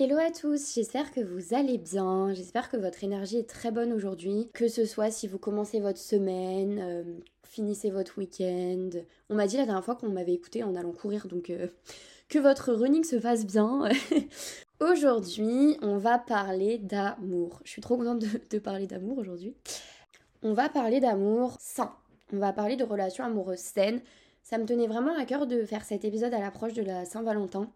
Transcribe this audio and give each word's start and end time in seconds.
Hello 0.00 0.16
à 0.16 0.30
tous, 0.30 0.74
j'espère 0.74 1.10
que 1.10 1.20
vous 1.20 1.54
allez 1.54 1.76
bien, 1.76 2.32
j'espère 2.32 2.70
que 2.70 2.76
votre 2.76 3.02
énergie 3.02 3.36
est 3.36 3.48
très 3.48 3.70
bonne 3.70 3.92
aujourd'hui, 3.92 4.48
que 4.54 4.68
ce 4.68 4.84
soit 4.84 5.10
si 5.10 5.26
vous 5.26 5.38
commencez 5.38 5.80
votre 5.80 5.98
semaine, 5.98 6.78
euh, 6.80 7.02
finissez 7.42 7.90
votre 7.90 8.16
week-end. 8.16 8.90
On 9.28 9.34
m'a 9.34 9.46
dit 9.46 9.56
la 9.56 9.66
dernière 9.66 9.84
fois 9.84 9.96
qu'on 9.96 10.08
m'avait 10.08 10.34
écouté 10.34 10.62
en 10.62 10.76
allant 10.76 10.92
courir, 10.92 11.26
donc 11.26 11.50
euh, 11.50 11.66
que 12.28 12.38
votre 12.38 12.72
running 12.72 13.04
se 13.04 13.18
fasse 13.18 13.44
bien. 13.44 13.88
aujourd'hui, 14.80 15.76
on 15.82 15.98
va 15.98 16.18
parler 16.18 16.78
d'amour. 16.78 17.60
Je 17.64 17.72
suis 17.72 17.82
trop 17.82 17.96
contente 17.96 18.20
de, 18.20 18.28
de 18.50 18.58
parler 18.58 18.86
d'amour 18.86 19.18
aujourd'hui. 19.18 19.54
On 20.42 20.52
va 20.52 20.68
parler 20.68 21.00
d'amour 21.00 21.56
sain. 21.58 21.92
On 22.32 22.38
va 22.38 22.52
parler 22.52 22.76
de 22.76 22.84
relations 22.84 23.24
amoureuses 23.24 23.58
saines. 23.58 24.00
Ça 24.44 24.56
me 24.56 24.66
tenait 24.66 24.86
vraiment 24.86 25.16
à 25.18 25.24
cœur 25.24 25.48
de 25.48 25.64
faire 25.64 25.84
cet 25.84 26.04
épisode 26.04 26.32
à 26.32 26.38
l'approche 26.38 26.74
de 26.74 26.82
la 26.82 27.04
Saint-Valentin. 27.04 27.68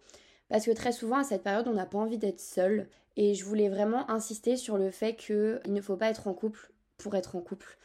Parce 0.48 0.66
que 0.66 0.70
très 0.70 0.92
souvent, 0.92 1.16
à 1.16 1.24
cette 1.24 1.42
période, 1.42 1.66
on 1.66 1.72
n'a 1.72 1.86
pas 1.86 1.98
envie 1.98 2.18
d'être 2.18 2.40
seul. 2.40 2.86
Et 3.16 3.34
je 3.34 3.44
voulais 3.44 3.68
vraiment 3.68 4.08
insister 4.08 4.56
sur 4.56 4.78
le 4.78 4.90
fait 4.90 5.16
qu'il 5.16 5.60
ne 5.66 5.80
faut 5.80 5.96
pas 5.96 6.08
être 6.08 6.28
en 6.28 6.34
couple 6.34 6.70
pour 6.98 7.16
être 7.16 7.34
en 7.34 7.40
couple. 7.40 7.78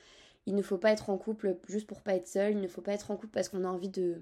Il 0.45 0.53
ne 0.53 0.61
faut 0.61 0.77
pas 0.77 0.91
être 0.91 1.09
en 1.09 1.17
couple 1.17 1.57
juste 1.67 1.87
pour 1.87 2.01
pas 2.01 2.13
être 2.13 2.27
seul. 2.27 2.51
Il 2.51 2.61
ne 2.61 2.67
faut 2.67 2.81
pas 2.81 2.93
être 2.93 3.09
en 3.09 3.15
couple 3.15 3.33
parce 3.33 3.49
qu'on 3.49 3.63
a 3.63 3.67
envie 3.67 3.89
de, 3.89 4.21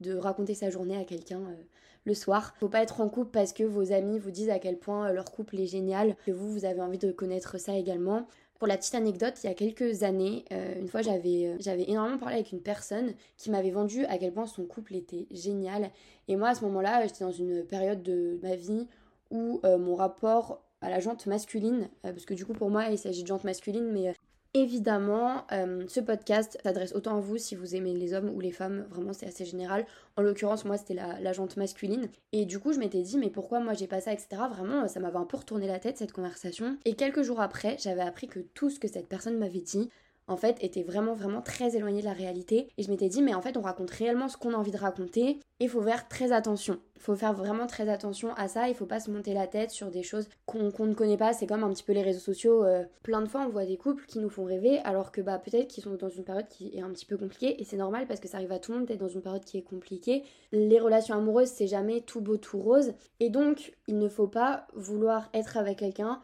de 0.00 0.16
raconter 0.16 0.54
sa 0.54 0.68
journée 0.68 0.96
à 0.96 1.04
quelqu'un 1.04 1.40
euh, 1.40 1.62
le 2.04 2.14
soir. 2.14 2.52
Il 2.54 2.56
ne 2.56 2.60
faut 2.60 2.68
pas 2.68 2.82
être 2.82 3.00
en 3.00 3.08
couple 3.08 3.30
parce 3.30 3.52
que 3.52 3.62
vos 3.62 3.92
amis 3.92 4.18
vous 4.18 4.32
disent 4.32 4.50
à 4.50 4.58
quel 4.58 4.78
point 4.78 5.08
euh, 5.08 5.12
leur 5.12 5.30
couple 5.30 5.60
est 5.60 5.66
génial, 5.66 6.16
que 6.26 6.32
vous, 6.32 6.50
vous 6.50 6.64
avez 6.64 6.80
envie 6.80 6.98
de 6.98 7.12
connaître 7.12 7.58
ça 7.58 7.76
également. 7.76 8.26
Pour 8.62 8.68
la 8.68 8.76
petite 8.76 8.94
anecdote, 8.94 9.34
il 9.42 9.48
y 9.48 9.50
a 9.50 9.54
quelques 9.54 10.04
années, 10.04 10.44
euh, 10.52 10.78
une 10.78 10.86
fois 10.86 11.02
j'avais 11.02 11.48
euh, 11.48 11.56
j'avais 11.58 11.82
énormément 11.90 12.18
parlé 12.18 12.36
avec 12.36 12.52
une 12.52 12.60
personne 12.60 13.12
qui 13.36 13.50
m'avait 13.50 13.72
vendu 13.72 14.04
à 14.04 14.18
quel 14.18 14.32
point 14.32 14.46
son 14.46 14.66
couple 14.66 14.94
était 14.94 15.26
génial. 15.32 15.90
Et 16.28 16.36
moi 16.36 16.50
à 16.50 16.54
ce 16.54 16.64
moment-là, 16.66 17.04
j'étais 17.04 17.24
dans 17.24 17.32
une 17.32 17.64
période 17.64 18.04
de 18.04 18.38
ma 18.40 18.54
vie 18.54 18.86
où 19.32 19.60
euh, 19.64 19.78
mon 19.78 19.96
rapport 19.96 20.62
à 20.80 20.90
la 20.90 21.00
jante 21.00 21.26
masculine, 21.26 21.88
parce 22.02 22.24
que 22.24 22.34
du 22.34 22.46
coup 22.46 22.52
pour 22.52 22.70
moi 22.70 22.86
il 22.86 22.98
s'agit 22.98 23.24
de 23.24 23.26
jante 23.26 23.42
masculine, 23.42 23.90
mais 23.90 24.14
Évidemment, 24.54 25.46
euh, 25.50 25.84
ce 25.88 25.98
podcast 26.00 26.58
s'adresse 26.62 26.94
autant 26.94 27.16
à 27.16 27.20
vous 27.20 27.38
si 27.38 27.54
vous 27.54 27.74
aimez 27.74 27.94
les 27.94 28.12
hommes 28.12 28.28
ou 28.28 28.38
les 28.38 28.52
femmes, 28.52 28.84
vraiment 28.90 29.14
c'est 29.14 29.26
assez 29.26 29.46
général. 29.46 29.86
En 30.16 30.22
l'occurrence, 30.22 30.66
moi 30.66 30.76
c'était 30.76 30.92
la, 30.92 31.18
la 31.20 31.32
jante 31.32 31.56
masculine. 31.56 32.10
Et 32.32 32.44
du 32.44 32.58
coup, 32.58 32.74
je 32.74 32.78
m'étais 32.78 33.00
dit, 33.00 33.16
mais 33.16 33.30
pourquoi 33.30 33.60
moi 33.60 33.72
j'ai 33.72 33.86
pas 33.86 34.02
ça, 34.02 34.12
etc. 34.12 34.42
Vraiment, 34.50 34.86
ça 34.88 35.00
m'avait 35.00 35.16
un 35.16 35.24
peu 35.24 35.38
retourné 35.38 35.66
la 35.66 35.78
tête 35.78 35.96
cette 35.96 36.12
conversation. 36.12 36.76
Et 36.84 36.92
quelques 36.96 37.22
jours 37.22 37.40
après, 37.40 37.78
j'avais 37.80 38.02
appris 38.02 38.28
que 38.28 38.40
tout 38.40 38.68
ce 38.68 38.78
que 38.78 38.88
cette 38.88 39.08
personne 39.08 39.38
m'avait 39.38 39.60
dit, 39.60 39.88
en 40.32 40.36
fait, 40.36 40.56
était 40.62 40.82
vraiment, 40.82 41.14
vraiment 41.14 41.42
très 41.42 41.76
éloigné 41.76 42.00
de 42.00 42.06
la 42.06 42.12
réalité. 42.12 42.68
Et 42.78 42.82
je 42.82 42.90
m'étais 42.90 43.08
dit, 43.08 43.22
mais 43.22 43.34
en 43.34 43.42
fait, 43.42 43.56
on 43.56 43.60
raconte 43.60 43.90
réellement 43.90 44.28
ce 44.28 44.36
qu'on 44.36 44.54
a 44.54 44.56
envie 44.56 44.72
de 44.72 44.78
raconter. 44.78 45.38
Et 45.60 45.66
il 45.66 45.68
faut 45.68 45.82
faire 45.82 46.08
très 46.08 46.32
attention. 46.32 46.80
Il 46.96 47.02
faut 47.02 47.14
faire 47.14 47.32
vraiment 47.34 47.66
très 47.66 47.88
attention 47.88 48.34
à 48.34 48.48
ça. 48.48 48.68
Il 48.68 48.74
faut 48.74 48.86
pas 48.86 49.00
se 49.00 49.10
monter 49.10 49.34
la 49.34 49.46
tête 49.46 49.70
sur 49.70 49.90
des 49.90 50.02
choses 50.02 50.28
qu'on 50.46 50.86
ne 50.86 50.94
connaît 50.94 51.16
pas. 51.16 51.32
C'est 51.32 51.46
comme 51.46 51.62
un 51.62 51.70
petit 51.70 51.84
peu 51.84 51.92
les 51.92 52.02
réseaux 52.02 52.20
sociaux. 52.20 52.64
Euh, 52.64 52.84
plein 53.02 53.22
de 53.22 53.28
fois, 53.28 53.42
on 53.42 53.48
voit 53.48 53.66
des 53.66 53.76
couples 53.76 54.04
qui 54.06 54.18
nous 54.18 54.28
font 54.28 54.44
rêver, 54.44 54.78
alors 54.84 55.12
que 55.12 55.20
bah, 55.20 55.38
peut-être 55.38 55.68
qu'ils 55.68 55.84
sont 55.84 55.94
dans 55.94 56.08
une 56.08 56.24
période 56.24 56.48
qui 56.48 56.76
est 56.76 56.80
un 56.80 56.90
petit 56.90 57.06
peu 57.06 57.16
compliquée. 57.16 57.60
Et 57.60 57.64
c'est 57.64 57.76
normal 57.76 58.06
parce 58.06 58.20
que 58.20 58.28
ça 58.28 58.38
arrive 58.38 58.52
à 58.52 58.58
tout 58.58 58.72
le 58.72 58.78
monde 58.78 58.86
d'être 58.88 59.00
dans 59.00 59.08
une 59.08 59.22
période 59.22 59.44
qui 59.44 59.58
est 59.58 59.62
compliquée. 59.62 60.24
Les 60.50 60.80
relations 60.80 61.14
amoureuses, 61.14 61.48
c'est 61.48 61.66
jamais 61.66 62.00
tout 62.00 62.20
beau, 62.20 62.38
tout 62.38 62.58
rose. 62.58 62.94
Et 63.20 63.30
donc, 63.30 63.76
il 63.86 63.98
ne 63.98 64.08
faut 64.08 64.28
pas 64.28 64.66
vouloir 64.74 65.28
être 65.34 65.56
avec 65.56 65.78
quelqu'un 65.78 66.20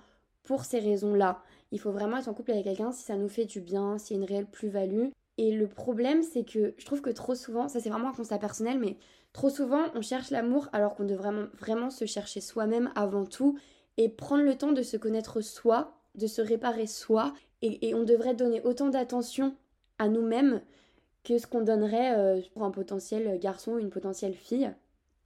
pour 0.49 0.65
ces 0.65 0.79
raisons-là. 0.79 1.43
Il 1.73 1.81
faut 1.81 1.93
vraiment 1.93 2.17
être 2.17 2.29
en 2.29 2.35
couple 2.35 2.53
avec 2.53 2.65
quelqu'un 2.65 2.93
si 2.93 3.03
ça 3.03 3.17
nous 3.17 3.29
fait 3.29 3.45
du 3.45 3.61
bien, 3.61 3.99
s'il 3.99 4.17
y 4.17 4.21
a 4.21 4.23
une 4.23 4.29
réelle 4.29 4.47
plus-value. 4.47 5.09
Et 5.37 5.53
le 5.53 5.69
problème, 5.69 6.23
c'est 6.23 6.45
que 6.45 6.75
je 6.77 6.87
trouve 6.87 7.01
que 7.01 7.11
trop 7.11 7.35
souvent, 7.35 7.69
ça 7.69 7.81
c'est 7.81 7.91
vraiment 7.91 8.09
un 8.09 8.15
constat 8.15 8.39
personnel, 8.39 8.79
mais 8.79 8.97
trop 9.33 9.51
souvent, 9.51 9.85
on 9.95 10.03
cherche 10.03 10.31
l'amour 10.31 10.69
alors 10.73 10.95
qu'on 10.95 11.05
devrait 11.05 11.33
vraiment, 11.59 11.91
se 11.91 12.07
chercher 12.07 12.41
soi-même 12.41 12.91
avant 12.97 13.25
tout 13.25 13.59
et 13.97 14.09
prendre 14.09 14.43
le 14.43 14.57
temps 14.57 14.73
de 14.73 14.83
se 14.83 14.97
connaître 14.97 15.41
soi, 15.41 15.95
de 16.15 16.27
se 16.27 16.43
réparer 16.43 16.87
soi. 16.87 17.33
Et, 17.63 17.95
on 17.95 18.05
devrait 18.05 18.35
donner 18.35 18.61
autant 18.63 18.89
d'attention 18.89 19.55
à 19.99 20.09
nous-mêmes 20.09 20.61
que 21.25 21.39
ce 21.39 21.47
qu'on 21.47 21.63
donnerait 21.63 22.17
euh, 22.17 22.41
pour 22.53 22.63
un 22.63 22.71
potentiel 22.71 23.39
garçon 23.41 23.73
ou 23.73 23.79
une 23.79 23.91
potentielle 23.91 24.35
fille. 24.35 24.73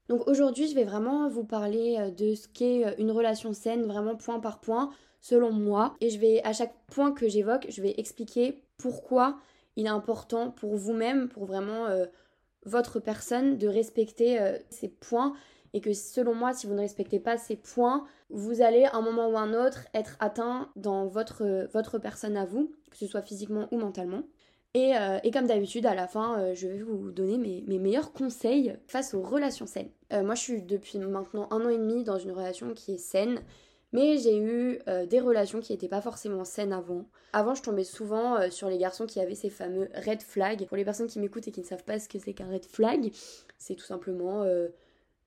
Donc 0.08 0.26
aujourd'hui, 0.28 0.68
je 0.68 0.74
vais 0.74 0.84
vraiment 0.84 1.28
vous 1.28 1.44
parler 1.44 1.96
euh, 1.98 2.10
de 2.10 2.34
ce 2.34 2.48
qu'est 2.48 2.86
euh, 2.86 2.94
une 2.98 3.10
relation 3.10 3.52
saine, 3.52 3.84
vraiment 3.84 4.16
point 4.16 4.40
par 4.40 4.60
point, 4.60 4.90
selon 5.22 5.52
moi. 5.52 5.94
Et 6.02 6.10
je 6.10 6.18
vais, 6.18 6.42
à 6.44 6.52
chaque 6.52 6.74
point 6.88 7.12
que 7.12 7.28
j'évoque, 7.28 7.66
je 7.70 7.80
vais 7.80 7.94
expliquer 7.96 8.62
pourquoi 8.76 9.38
il 9.76 9.86
est 9.86 9.90
important 9.90 10.50
pour 10.50 10.76
vous-même, 10.76 11.28
pour 11.28 11.46
vraiment 11.46 11.86
euh, 11.86 12.04
votre 12.66 13.00
personne, 13.00 13.56
de 13.56 13.68
respecter 13.68 14.42
euh, 14.42 14.58
ces 14.68 14.88
points. 14.88 15.32
Et 15.72 15.80
que 15.80 15.94
selon 15.94 16.34
moi, 16.34 16.52
si 16.52 16.66
vous 16.66 16.74
ne 16.74 16.80
respectez 16.80 17.18
pas 17.18 17.38
ces 17.38 17.56
points, 17.56 18.04
vous 18.28 18.60
allez 18.60 18.84
à 18.84 18.96
un 18.96 19.00
moment 19.00 19.28
ou 19.30 19.38
un 19.38 19.54
autre 19.54 19.86
être 19.94 20.16
atteint 20.20 20.70
dans 20.76 21.06
votre, 21.06 21.66
votre 21.72 21.98
personne 21.98 22.36
à 22.36 22.44
vous, 22.44 22.72
que 22.90 22.96
ce 22.98 23.06
soit 23.06 23.22
physiquement 23.22 23.68
ou 23.70 23.78
mentalement. 23.78 24.24
Et, 24.74 24.94
euh, 24.96 25.18
comme 25.32 25.46
d'habitude, 25.46 25.86
à 25.86 25.94
la 25.94 26.08
fin, 26.08 26.52
je 26.52 26.66
vais 26.66 26.82
vous 26.82 27.10
donner 27.10 27.38
mes, 27.38 27.64
mes, 27.66 27.78
meilleurs 27.78 28.12
conseils 28.12 28.76
face 28.86 29.14
aux 29.14 29.22
relations 29.22 29.66
saines. 29.66 29.90
moi, 30.10 30.34
je 30.34 30.40
suis 30.40 30.62
depuis 30.62 30.98
maintenant 30.98 31.48
un 31.50 31.64
an 31.64 31.70
et 31.70 31.78
demi 31.78 32.04
dans 32.04 32.18
une 32.18 32.32
relation 32.32 32.74
qui 32.74 32.92
est 32.92 32.98
saine. 32.98 33.40
Mais 33.92 34.16
j'ai 34.16 34.38
eu 34.38 34.78
euh, 34.88 35.04
des 35.04 35.20
relations 35.20 35.60
qui 35.60 35.72
n'étaient 35.72 35.88
pas 35.88 36.00
forcément 36.00 36.44
saines 36.44 36.72
avant. 36.72 37.04
Avant, 37.34 37.54
je 37.54 37.62
tombais 37.62 37.84
souvent 37.84 38.36
euh, 38.36 38.50
sur 38.50 38.68
les 38.68 38.78
garçons 38.78 39.06
qui 39.06 39.20
avaient 39.20 39.34
ces 39.34 39.50
fameux 39.50 39.88
red 39.94 40.22
flags. 40.22 40.66
Pour 40.66 40.76
les 40.76 40.84
personnes 40.84 41.08
qui 41.08 41.18
m'écoutent 41.18 41.48
et 41.48 41.52
qui 41.52 41.60
ne 41.60 41.66
savent 41.66 41.84
pas 41.84 41.98
ce 41.98 42.08
que 42.08 42.18
c'est 42.18 42.32
qu'un 42.32 42.50
red 42.50 42.64
flag, 42.64 43.10
c'est 43.58 43.74
tout 43.74 43.84
simplement 43.84 44.42
euh, 44.42 44.68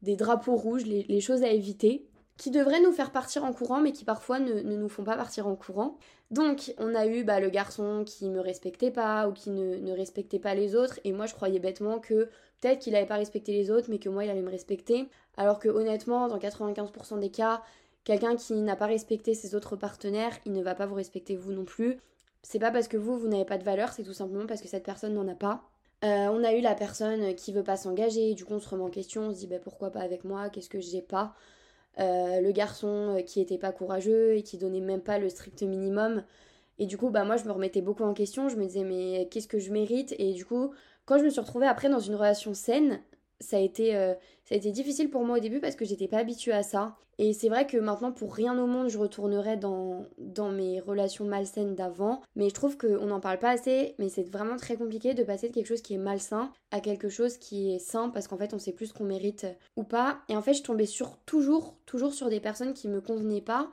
des 0.01 0.15
drapeaux 0.15 0.55
rouges, 0.55 0.85
les, 0.85 1.21
choses 1.21 1.43
à 1.43 1.49
éviter, 1.49 2.07
qui 2.37 2.49
devraient 2.49 2.81
nous 2.81 2.91
faire 2.91 3.11
partir 3.11 3.43
en 3.43 3.53
courant, 3.53 3.81
mais 3.81 3.91
qui 3.91 4.03
parfois 4.03 4.39
ne, 4.39 4.61
nous 4.61 4.89
font 4.89 5.03
pas 5.03 5.15
partir 5.15 5.47
en 5.47 5.55
courant. 5.55 5.97
Donc, 6.31 6.73
on 6.79 6.95
a 6.95 7.05
eu 7.05 7.23
bah, 7.23 7.39
le 7.39 7.49
garçon 7.49 8.03
qui 8.03 8.29
me 8.29 8.39
respectait 8.39 8.91
pas 8.91 9.27
ou 9.29 9.31
qui 9.31 9.51
ne, 9.51 9.77
ne 9.77 9.91
respectait 9.93 10.39
pas 10.39 10.55
les 10.55 10.75
autres, 10.75 10.99
et 11.03 11.13
moi 11.13 11.27
je 11.27 11.35
croyais 11.35 11.59
bêtement 11.59 11.99
que 11.99 12.29
peut-être 12.61 12.79
qu'il 12.79 12.93
n'avait 12.93 13.05
pas 13.05 13.17
respecté 13.17 13.53
les 13.53 13.69
autres, 13.71 13.87
mais 13.89 13.99
que 13.99 14.09
moi 14.09 14.25
il 14.25 14.29
allait 14.29 14.41
me 14.41 14.49
respecter. 14.49 15.07
Alors 15.37 15.59
que 15.59 15.69
honnêtement, 15.69 16.27
dans 16.27 16.39
95% 16.39 17.19
des 17.19 17.29
cas, 17.29 17.61
Quelqu'un 18.05 18.35
qui 18.35 18.53
n'a 18.53 18.75
pas 18.75 18.85
respecté 18.85 19.33
ses 19.33 19.55
autres 19.55 19.75
partenaires, 19.75 20.37
il 20.45 20.53
ne 20.53 20.61
va 20.61 20.75
pas 20.75 20.85
vous 20.85 20.95
respecter 20.95 21.35
vous 21.35 21.51
non 21.51 21.65
plus. 21.65 21.97
C'est 22.43 22.59
pas 22.59 22.71
parce 22.71 22.87
que 22.87 22.97
vous, 22.97 23.17
vous 23.17 23.27
n'avez 23.27 23.45
pas 23.45 23.57
de 23.57 23.63
valeur, 23.63 23.91
c'est 23.91 24.03
tout 24.03 24.13
simplement 24.13 24.45
parce 24.45 24.61
que 24.61 24.67
cette 24.67 24.83
personne 24.83 25.15
n'en 25.15 25.27
a 25.27 25.33
pas. 25.33 25.63
Euh, 26.03 26.27
on 26.27 26.43
a 26.43 26.53
eu 26.53 26.61
la 26.61 26.75
personne 26.75 27.33
qui 27.33 27.51
veut 27.51 27.63
pas 27.63 27.77
s'engager, 27.77 28.35
du 28.35 28.45
coup 28.45 28.53
on 28.53 28.59
se 28.59 28.69
remet 28.69 28.83
en 28.83 28.89
question, 28.89 29.23
on 29.23 29.33
se 29.33 29.39
dit 29.39 29.47
bah, 29.47 29.57
pourquoi 29.57 29.89
pas 29.89 30.01
avec 30.01 30.23
moi, 30.23 30.49
qu'est-ce 30.49 30.69
que 30.69 30.79
j'ai 30.79 31.01
pas? 31.01 31.33
Euh, 31.97 32.41
le 32.41 32.51
garçon 32.51 33.15
euh, 33.17 33.21
qui 33.21 33.41
était 33.41 33.57
pas 33.57 33.71
courageux 33.71 34.35
et 34.35 34.43
qui 34.43 34.59
donnait 34.59 34.81
même 34.81 35.01
pas 35.01 35.17
le 35.17 35.29
strict 35.29 35.63
minimum. 35.63 36.23
Et 36.77 36.85
du 36.85 36.97
coup, 36.97 37.09
bah 37.09 37.23
moi 37.23 37.37
je 37.37 37.45
me 37.45 37.51
remettais 37.51 37.81
beaucoup 37.81 38.03
en 38.03 38.13
question, 38.13 38.49
je 38.49 38.57
me 38.57 38.65
disais 38.65 38.83
mais 38.83 39.27
qu'est-ce 39.31 39.47
que 39.47 39.57
je 39.57 39.71
mérite? 39.71 40.13
Et 40.19 40.33
du 40.33 40.45
coup, 40.45 40.73
quand 41.05 41.17
je 41.17 41.23
me 41.23 41.29
suis 41.31 41.41
retrouvée 41.41 41.67
après 41.67 41.89
dans 41.89 41.99
une 41.99 42.15
relation 42.15 42.53
saine, 42.53 43.01
ça 43.39 43.57
a 43.57 43.59
été, 43.59 43.95
euh, 43.95 44.13
ça 44.43 44.55
a 44.55 44.57
été 44.57 44.71
difficile 44.71 45.09
pour 45.09 45.23
moi 45.23 45.37
au 45.37 45.41
début 45.41 45.59
parce 45.59 45.75
que 45.75 45.85
j'étais 45.85 46.07
pas 46.07 46.17
habituée 46.17 46.53
à 46.53 46.63
ça. 46.63 46.95
Et 47.17 47.31
c'est 47.31 47.47
vrai 47.47 47.65
que 47.65 47.77
maintenant, 47.77 48.11
pour 48.11 48.33
rien 48.33 48.57
au 48.57 48.67
monde, 48.67 48.89
je 48.89 48.97
retournerai 48.97 49.55
dans, 49.55 50.05
dans 50.17 50.51
mes 50.51 50.81
relations 50.81 51.25
malsaines 51.25 51.73
d'avant. 51.73 52.21
Mais 52.35 52.49
je 52.49 52.53
trouve 52.53 52.77
qu'on 52.77 53.05
n'en 53.05 53.21
parle 53.21 53.39
pas 53.39 53.51
assez. 53.51 53.95
Mais 53.99 54.09
c'est 54.09 54.29
vraiment 54.29 54.57
très 54.57 54.75
compliqué 54.75 55.13
de 55.13 55.23
passer 55.23 55.47
de 55.49 55.53
quelque 55.53 55.67
chose 55.67 55.81
qui 55.81 55.93
est 55.93 55.99
malsain 55.99 56.51
à 56.71 56.81
quelque 56.81 57.07
chose 57.07 57.37
qui 57.37 57.73
est 57.73 57.79
sain 57.79 58.09
parce 58.09 58.27
qu'en 58.27 58.37
fait, 58.37 58.53
on 58.53 58.59
sait 58.59 58.73
plus 58.73 58.87
ce 58.87 58.93
qu'on 58.93 59.05
mérite 59.05 59.47
ou 59.77 59.83
pas. 59.83 60.19
Et 60.27 60.35
en 60.35 60.41
fait, 60.41 60.55
je 60.55 60.63
tombais 60.63 60.85
sur, 60.85 61.17
toujours, 61.25 61.77
toujours 61.85 62.13
sur 62.13 62.29
des 62.29 62.41
personnes 62.41 62.73
qui 62.73 62.89
me 62.89 62.99
convenaient 62.99 63.41
pas. 63.41 63.69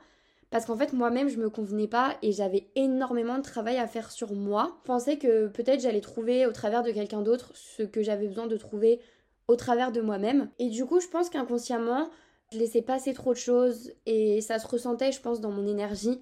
Parce 0.49 0.65
qu'en 0.65 0.77
fait, 0.77 0.93
moi-même, 0.93 1.29
je 1.29 1.39
me 1.39 1.49
convenais 1.49 1.87
pas 1.87 2.15
et 2.21 2.31
j'avais 2.31 2.67
énormément 2.75 3.39
de 3.39 3.43
travail 3.43 3.77
à 3.77 3.87
faire 3.87 4.11
sur 4.11 4.33
moi. 4.33 4.77
Je 4.83 4.87
pensais 4.87 5.17
que 5.17 5.47
peut-être 5.47 5.81
j'allais 5.81 5.99
trouver 5.99 6.45
au 6.45 6.51
travers 6.51 6.83
de 6.83 6.91
quelqu'un 6.91 7.23
d'autre 7.23 7.51
ce 7.55 7.81
que 7.81 8.03
j'avais 8.03 8.27
besoin 8.27 8.45
de 8.45 8.55
trouver 8.55 9.01
au 9.47 9.55
travers 9.55 9.91
de 9.91 10.01
moi-même. 10.01 10.49
Et 10.59 10.69
du 10.69 10.85
coup, 10.85 10.99
je 10.99 11.07
pense 11.07 11.29
qu'inconsciemment, 11.29 12.09
je 12.51 12.59
laissais 12.59 12.81
passer 12.81 13.13
trop 13.13 13.33
de 13.33 13.37
choses 13.37 13.91
et 14.05 14.41
ça 14.41 14.59
se 14.59 14.67
ressentait, 14.67 15.11
je 15.11 15.21
pense, 15.21 15.41
dans 15.41 15.51
mon 15.51 15.67
énergie, 15.67 16.21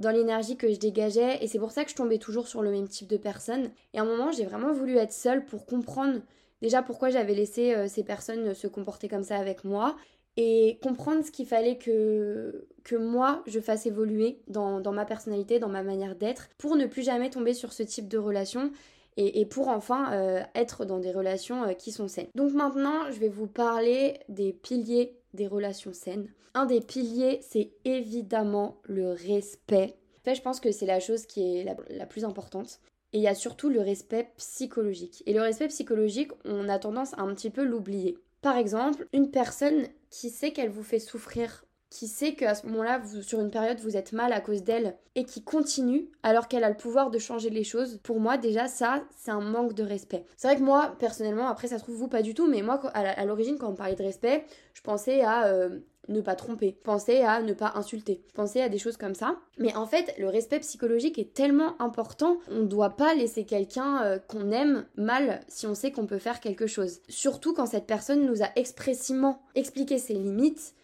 dans 0.00 0.10
l'énergie 0.10 0.56
que 0.56 0.72
je 0.72 0.78
dégageais. 0.78 1.42
Et 1.42 1.48
c'est 1.48 1.58
pour 1.58 1.72
ça 1.72 1.84
que 1.84 1.90
je 1.90 1.96
tombais 1.96 2.18
toujours 2.18 2.48
sur 2.48 2.62
le 2.62 2.70
même 2.70 2.88
type 2.88 3.08
de 3.08 3.16
personnes. 3.16 3.70
Et 3.92 3.98
à 3.98 4.02
un 4.02 4.06
moment, 4.06 4.32
j'ai 4.32 4.44
vraiment 4.44 4.72
voulu 4.72 4.96
être 4.96 5.12
seule 5.12 5.44
pour 5.44 5.66
comprendre 5.66 6.20
déjà 6.62 6.82
pourquoi 6.82 7.10
j'avais 7.10 7.34
laissé 7.34 7.74
euh, 7.74 7.88
ces 7.88 8.04
personnes 8.04 8.54
se 8.54 8.66
comporter 8.66 9.08
comme 9.08 9.24
ça 9.24 9.36
avec 9.36 9.64
moi 9.64 9.96
et 10.36 10.78
comprendre 10.82 11.24
ce 11.24 11.30
qu'il 11.30 11.46
fallait 11.46 11.78
que, 11.78 12.66
que 12.82 12.96
moi 12.96 13.42
je 13.46 13.60
fasse 13.60 13.86
évoluer 13.86 14.40
dans, 14.48 14.80
dans 14.80 14.92
ma 14.92 15.04
personnalité, 15.04 15.58
dans 15.58 15.68
ma 15.68 15.82
manière 15.82 16.16
d'être, 16.16 16.48
pour 16.58 16.76
ne 16.76 16.86
plus 16.86 17.02
jamais 17.02 17.30
tomber 17.30 17.54
sur 17.54 17.72
ce 17.72 17.82
type 17.82 18.08
de 18.08 18.18
relation 18.18 18.72
et, 19.16 19.46
pour 19.46 19.68
enfin 19.68 20.12
euh, 20.12 20.42
être 20.54 20.84
dans 20.84 20.98
des 20.98 21.12
relations 21.12 21.64
euh, 21.64 21.72
qui 21.72 21.92
sont 21.92 22.08
saines. 22.08 22.28
Donc 22.34 22.52
maintenant, 22.52 23.10
je 23.10 23.18
vais 23.20 23.28
vous 23.28 23.46
parler 23.46 24.18
des 24.28 24.52
piliers 24.52 25.16
des 25.34 25.46
relations 25.46 25.92
saines. 25.92 26.28
Un 26.54 26.66
des 26.66 26.80
piliers, 26.80 27.40
c'est 27.42 27.72
évidemment 27.84 28.80
le 28.84 29.10
respect. 29.10 29.96
En 30.20 30.24
fait, 30.24 30.34
je 30.36 30.42
pense 30.42 30.60
que 30.60 30.70
c'est 30.70 30.86
la 30.86 31.00
chose 31.00 31.26
qui 31.26 31.58
est 31.58 31.64
la, 31.64 32.06
plus 32.06 32.24
importante. 32.24 32.80
et 33.12 33.18
il 33.18 33.22
y 33.22 33.28
a 33.28 33.34
surtout 33.34 33.68
le 33.68 33.80
respect 33.80 34.30
psychologique. 34.36 35.22
Et 35.26 35.32
le 35.32 35.40
respect 35.40 35.68
psychologique, 35.68 36.30
on 36.44 36.68
a 36.68 36.78
tendance 36.78 37.14
à 37.14 37.22
un 37.22 37.34
petit 37.34 37.50
peu 37.50 37.64
l'oublier. 37.64 38.16
Par 38.42 38.56
exemple, 38.56 39.08
une 39.12 39.30
personne 39.30 39.86
qui 40.10 40.30
sait 40.30 40.52
qu'elle 40.52 40.70
vous 40.70 40.82
fait 40.82 40.98
souffrir 40.98 41.63
qui 41.94 42.08
sait 42.08 42.34
qu'à 42.34 42.56
ce 42.56 42.66
moment-là, 42.66 43.00
sur 43.22 43.40
une 43.40 43.52
période, 43.52 43.78
vous 43.78 43.96
êtes 43.96 44.12
mal 44.12 44.32
à 44.32 44.40
cause 44.40 44.64
d'elle 44.64 44.96
et 45.14 45.22
qui 45.22 45.44
continue 45.44 46.08
alors 46.24 46.48
qu'elle 46.48 46.64
a 46.64 46.68
le 46.68 46.76
pouvoir 46.76 47.12
de 47.12 47.20
changer 47.20 47.50
les 47.50 47.62
choses, 47.62 48.00
pour 48.02 48.18
moi, 48.18 48.36
déjà, 48.36 48.66
ça, 48.66 49.04
c'est 49.16 49.30
un 49.30 49.40
manque 49.40 49.74
de 49.74 49.84
respect. 49.84 50.24
C'est 50.36 50.48
vrai 50.48 50.56
que 50.56 50.62
moi, 50.62 50.96
personnellement, 50.98 51.46
après, 51.46 51.68
ça 51.68 51.78
se 51.78 51.84
trouve 51.84 51.94
vous 51.94 52.08
pas 52.08 52.22
du 52.22 52.34
tout, 52.34 52.48
mais 52.48 52.62
moi, 52.62 52.80
à 52.94 53.24
l'origine, 53.24 53.58
quand 53.58 53.68
on 53.68 53.76
parlait 53.76 53.94
de 53.94 54.02
respect, 54.02 54.44
je 54.72 54.82
pensais 54.82 55.20
à. 55.22 55.46
Euh, 55.46 55.78
ne 56.06 56.20
pas 56.20 56.34
tromper, 56.34 56.76
je 56.78 56.84
pensais 56.84 57.22
à 57.22 57.40
ne 57.40 57.54
pas 57.54 57.72
insulter, 57.76 58.20
je 58.28 58.34
pensais 58.34 58.60
à 58.60 58.68
des 58.68 58.76
choses 58.76 58.98
comme 58.98 59.14
ça. 59.14 59.38
Mais 59.56 59.74
en 59.74 59.86
fait, 59.86 60.14
le 60.18 60.28
respect 60.28 60.60
psychologique 60.60 61.18
est 61.18 61.32
tellement 61.32 61.80
important, 61.80 62.36
on 62.50 62.58
ne 62.58 62.66
doit 62.66 62.90
pas 62.90 63.14
laisser 63.14 63.46
quelqu'un 63.46 64.02
euh, 64.02 64.18
qu'on 64.18 64.50
aime 64.50 64.84
mal 64.96 65.40
si 65.48 65.66
on 65.66 65.74
sait 65.74 65.92
qu'on 65.92 66.04
peut 66.04 66.18
faire 66.18 66.40
quelque 66.40 66.66
chose. 66.66 67.00
Surtout 67.08 67.54
quand 67.54 67.64
cette 67.64 67.86
personne 67.86 68.26
nous 68.26 68.42
a 68.42 68.50
expressément 68.54 69.40
expliqué 69.54 69.96
ses 69.96 70.12
limites, 70.12 70.74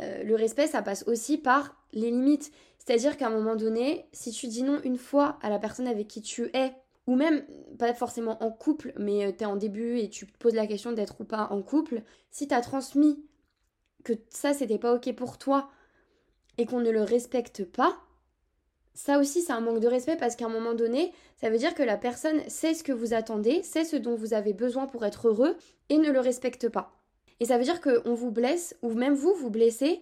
euh, 0.00 0.22
le 0.22 0.34
respect, 0.34 0.66
ça 0.66 0.82
passe 0.82 1.04
aussi 1.06 1.38
par 1.38 1.76
les 1.92 2.10
limites. 2.10 2.52
C'est-à-dire 2.78 3.16
qu'à 3.16 3.28
un 3.28 3.30
moment 3.30 3.56
donné, 3.56 4.06
si 4.12 4.32
tu 4.32 4.48
dis 4.48 4.62
non 4.62 4.80
une 4.82 4.98
fois 4.98 5.38
à 5.42 5.50
la 5.50 5.58
personne 5.58 5.86
avec 5.86 6.08
qui 6.08 6.22
tu 6.22 6.50
es, 6.54 6.72
ou 7.06 7.16
même 7.16 7.44
pas 7.78 7.92
forcément 7.94 8.42
en 8.42 8.50
couple, 8.50 8.92
mais 8.96 9.26
euh, 9.26 9.32
tu 9.36 9.42
es 9.42 9.46
en 9.46 9.56
début 9.56 9.98
et 9.98 10.08
tu 10.08 10.26
te 10.26 10.38
poses 10.38 10.54
la 10.54 10.66
question 10.66 10.92
d'être 10.92 11.20
ou 11.20 11.24
pas 11.24 11.48
en 11.50 11.62
couple, 11.62 12.02
si 12.30 12.48
tu 12.48 12.54
as 12.54 12.60
transmis 12.60 13.24
que 14.04 14.12
ça 14.30 14.52
c'était 14.52 14.78
pas 14.78 14.94
ok 14.94 15.14
pour 15.14 15.38
toi 15.38 15.70
et 16.58 16.66
qu'on 16.66 16.80
ne 16.80 16.90
le 16.90 17.02
respecte 17.02 17.64
pas, 17.64 17.96
ça 18.94 19.18
aussi 19.18 19.42
c'est 19.42 19.52
un 19.52 19.60
manque 19.60 19.80
de 19.80 19.88
respect 19.88 20.16
parce 20.16 20.36
qu'à 20.36 20.46
un 20.46 20.50
moment 20.50 20.74
donné, 20.74 21.12
ça 21.36 21.50
veut 21.50 21.58
dire 21.58 21.74
que 21.74 21.82
la 21.82 21.96
personne 21.96 22.40
sait 22.48 22.74
ce 22.74 22.84
que 22.84 22.92
vous 22.92 23.14
attendez, 23.14 23.62
sait 23.62 23.84
ce 23.84 23.96
dont 23.96 24.14
vous 24.14 24.34
avez 24.34 24.52
besoin 24.52 24.86
pour 24.86 25.04
être 25.04 25.28
heureux 25.28 25.56
et 25.88 25.98
ne 25.98 26.10
le 26.10 26.20
respecte 26.20 26.68
pas. 26.68 27.01
Et 27.42 27.44
ça 27.44 27.58
veut 27.58 27.64
dire 27.64 27.80
qu'on 27.80 28.14
vous 28.14 28.30
blesse, 28.30 28.76
ou 28.82 28.90
même 28.90 29.14
vous, 29.14 29.34
vous 29.34 29.50
blessez 29.50 30.00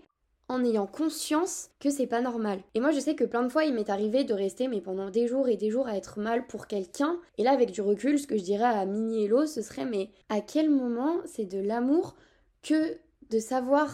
en 0.48 0.62
ayant 0.62 0.86
conscience 0.86 1.70
que 1.80 1.88
c'est 1.88 2.06
pas 2.06 2.20
normal. 2.20 2.60
Et 2.74 2.80
moi 2.80 2.90
je 2.90 3.00
sais 3.00 3.14
que 3.14 3.24
plein 3.24 3.42
de 3.42 3.48
fois 3.48 3.64
il 3.64 3.72
m'est 3.72 3.88
arrivé 3.88 4.24
de 4.24 4.34
rester 4.34 4.68
mais 4.68 4.82
pendant 4.82 5.08
des 5.08 5.26
jours 5.26 5.48
et 5.48 5.56
des 5.56 5.70
jours 5.70 5.88
à 5.88 5.96
être 5.96 6.18
mal 6.18 6.46
pour 6.46 6.66
quelqu'un. 6.66 7.18
Et 7.38 7.42
là 7.42 7.52
avec 7.52 7.70
du 7.70 7.80
recul, 7.80 8.18
ce 8.18 8.26
que 8.26 8.36
je 8.36 8.42
dirais 8.42 8.64
à 8.64 8.84
Mini 8.84 9.24
Hello, 9.24 9.46
ce 9.46 9.62
serait 9.62 9.86
mais 9.86 10.10
à 10.28 10.42
quel 10.42 10.68
moment 10.68 11.16
c'est 11.24 11.46
de 11.46 11.58
l'amour 11.58 12.14
que 12.62 12.98
de 13.30 13.38
savoir 13.38 13.88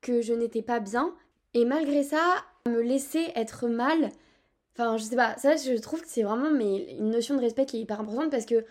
que 0.00 0.22
je 0.22 0.32
n'étais 0.32 0.62
pas 0.62 0.80
bien 0.80 1.12
et 1.52 1.66
malgré 1.66 2.02
ça 2.02 2.22
me 2.66 2.80
laisser 2.80 3.26
être 3.34 3.68
mal? 3.68 4.12
Enfin 4.74 4.96
je 4.96 5.04
sais 5.04 5.16
pas, 5.16 5.36
ça 5.36 5.56
je 5.56 5.78
trouve 5.78 6.00
que 6.00 6.08
c'est 6.08 6.22
vraiment 6.22 6.50
mais 6.50 6.94
une 6.94 7.10
notion 7.10 7.34
de 7.34 7.40
respect 7.42 7.66
qui 7.66 7.76
est 7.76 7.80
hyper 7.80 8.00
importante 8.00 8.30
parce 8.30 8.46
que 8.46 8.64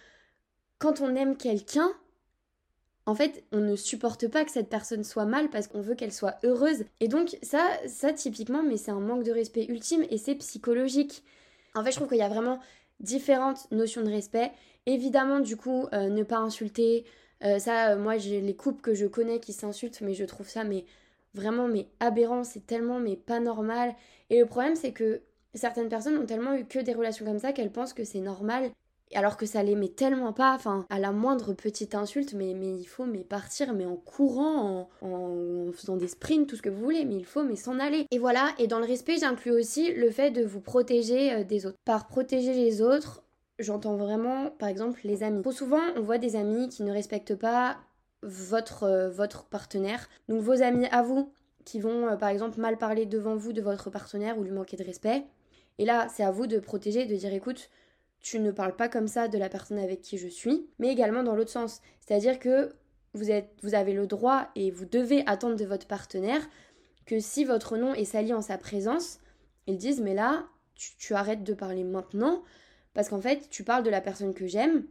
quand 0.79 1.01
on 1.01 1.13
aime 1.13 1.37
quelqu'un, 1.37 1.91
en 3.07 3.15
fait, 3.15 3.45
on 3.54 3.59
ne 3.59 3.77
supporte 3.77 4.27
pas 4.27 4.44
que 4.44 4.51
cette 4.51 4.69
personne 4.69 5.06
soit 5.06 5.25
mal 5.25 5.50
parce 5.50 5.68
qu'on 5.68 5.80
veut 5.80 5.95
qu'elle 5.95 6.12
soit 6.12 6.36
heureuse. 6.44 6.83
Et 7.00 7.07
donc 7.07 7.38
ça, 7.42 7.65
ça 7.88 8.12
typiquement, 8.12 8.62
mais 8.62 8.75
c'est 8.75 8.92
un 8.92 9.00
manque 9.00 9.24
de 9.24 9.31
respect 9.31 9.65
ultime 9.69 10.06
et 10.09 10.18
c'est 10.18 10.36
psychologique. 10.36 11.24
En 11.74 11.83
fait, 11.86 11.92
je 11.92 11.95
trouve 11.95 12.09
qu'il 12.09 12.18
y 12.18 12.21
a 12.21 12.27
vraiment 12.27 12.59
différentes 13.00 13.71
notions 13.71 14.04
de 14.04 14.09
respect. 14.09 14.51
Évidemment, 14.86 15.39
du 15.39 15.56
coup, 15.56 15.88
euh, 15.94 16.09
ne 16.09 16.24
pas 16.24 16.38
insulter. 16.38 17.06
Euh, 17.45 17.59
ça, 17.59 17.92
euh, 17.92 17.98
moi, 17.98 18.18
j'ai 18.18 18.42
les 18.42 18.56
couples 18.57 18.81
que 18.81 18.94
je 18.94 19.06
connais 19.06 19.39
qui 19.39 19.54
s'insultent, 19.54 20.01
mais 20.01 20.13
je 20.13 20.25
trouve 20.25 20.50
ça 20.50 20.65
mais 20.65 20.83
vraiment 21.33 21.69
mais 21.69 21.88
aberrant. 22.01 22.44
C'est 22.44 22.68
tellement 22.68 23.00
mais 23.00 23.15
pas 23.15 23.39
normal. 23.39 23.95
Et 24.30 24.39
le 24.39 24.45
problème, 24.45 24.75
c'est 24.75 24.92
que 24.92 25.21
certaines 25.54 25.88
personnes 25.88 26.18
ont 26.18 26.25
tellement 26.25 26.56
eu 26.56 26.65
que 26.65 26.80
des 26.80 26.94
relations 26.94 27.25
comme 27.25 27.39
ça 27.39 27.54
qu'elles 27.54 27.71
pensent 27.71 27.94
que 27.94 28.04
c'est 28.04 28.19
normal 28.19 28.71
alors 29.15 29.38
que 29.38 29.45
ça 29.45 29.63
l'aimait 29.63 29.88
tellement 29.88 30.33
pas, 30.33 30.54
enfin, 30.54 30.86
à 30.89 31.00
la 31.00 31.12
moindre 31.12 31.54
petite 31.54 31.95
insulte, 31.95 32.33
mais, 32.33 32.54
mais 32.54 32.75
il 32.75 32.86
faut 32.86 33.06
mais 33.06 33.24
partir, 33.24 33.74
mais 33.74 33.86
en 33.86 33.95
courant, 33.95 34.89
en, 35.01 35.71
faisant 35.74 35.98
des 35.98 36.07
sprints, 36.07 36.48
tout 36.48 36.56
ce 36.56 36.62
que 36.62 36.69
vous 36.69 36.83
voulez, 36.83 37.06
mais 37.06 37.15
il 37.15 37.25
faut 37.25 37.44
mais 37.44 37.56
s'en 37.56 37.80
aller. 37.80 38.06
Et 38.12 38.19
voilà, 38.19 38.50
et 38.57 38.68
dans 38.68 38.80
le 38.80 38.86
respect, 38.86 39.18
j'inclus 39.18 39.51
aussi 39.51 39.94
le 39.94 40.09
fait 40.09 40.31
de 40.31 40.44
vous 40.44 40.59
protéger 40.59 41.33
euh, 41.33 41.44
des 41.44 41.65
autres. 41.65 41.77
Par 41.86 42.07
protéger 42.07 42.54
les 42.54 42.81
autres, 42.81 43.24
j'entends 43.59 43.95
vraiment, 43.95 44.51
par 44.51 44.69
exemple, 44.69 45.00
les 45.04 45.24
amis. 45.24 45.42
Trop 45.42 45.51
souvent, 45.51 45.81
on 45.95 46.01
voit 46.01 46.18
des 46.18 46.36
amis 46.36 46.69
qui 46.69 46.83
ne 46.83 46.92
respectent 46.92 47.36
pas 47.36 47.77
votre, 48.24 48.83
euh, 48.83 49.09
votre 49.09 49.45
partenaire. 49.45 50.09
Donc 50.27 50.42
vos 50.42 50.62
amis 50.62 50.88
à 50.88 51.01
vous, 51.01 51.31
qui 51.65 51.80
vont, 51.80 52.07
euh, 52.07 52.15
par 52.15 52.30
exemple, 52.30 52.59
mal 52.59 52.77
parler 52.77 53.06
devant 53.06 53.36
vous 53.36 53.54
de 53.54 53.62
votre 53.62 53.89
partenaire 53.89 54.38
ou 54.38 54.44
lui 54.44 54.51
manquer 54.51 54.77
de 54.77 54.83
respect. 54.83 55.24
Et 55.80 55.86
là, 55.86 56.07
c'est 56.09 56.24
à 56.24 56.31
vous 56.31 56.48
de 56.48 56.59
protéger, 56.59 57.06
de 57.06 57.15
dire, 57.15 57.33
écoute, 57.33 57.69
tu 58.21 58.39
ne 58.39 58.51
parles 58.51 58.75
pas 58.75 58.89
comme 58.89 59.07
ça 59.07 59.27
de 59.27 59.37
la 59.37 59.49
personne 59.49 59.79
avec 59.79 60.01
qui 60.01 60.17
je 60.17 60.27
suis, 60.27 60.67
mais 60.79 60.89
également 60.89 61.23
dans 61.23 61.35
l'autre 61.35 61.51
sens. 61.51 61.81
C'est-à-dire 62.01 62.39
que 62.39 62.73
vous, 63.13 63.31
êtes, 63.31 63.49
vous 63.63 63.75
avez 63.75 63.93
le 63.93 64.07
droit 64.07 64.49
et 64.55 64.71
vous 64.71 64.85
devez 64.85 65.23
attendre 65.27 65.55
de 65.55 65.65
votre 65.65 65.87
partenaire 65.87 66.47
que 67.05 67.19
si 67.19 67.45
votre 67.45 67.77
nom 67.77 67.93
est 67.93 68.05
sali 68.05 68.33
en 68.33 68.41
sa 68.41 68.57
présence, 68.57 69.19
ils 69.65 69.77
disent 69.77 70.01
mais 70.01 70.13
là, 70.13 70.45
tu, 70.75 71.13
arrêtes 71.13 71.43
de 71.43 71.53
parler 71.53 71.83
maintenant 71.83 72.43
parce 72.93 73.09
qu'en 73.09 73.21
fait, 73.21 73.49
tu 73.49 73.63
parles 73.63 73.83
de 73.83 73.89
la 73.89 74.01
personne 74.01 74.33
que 74.33 74.47
j'aime 74.47 74.85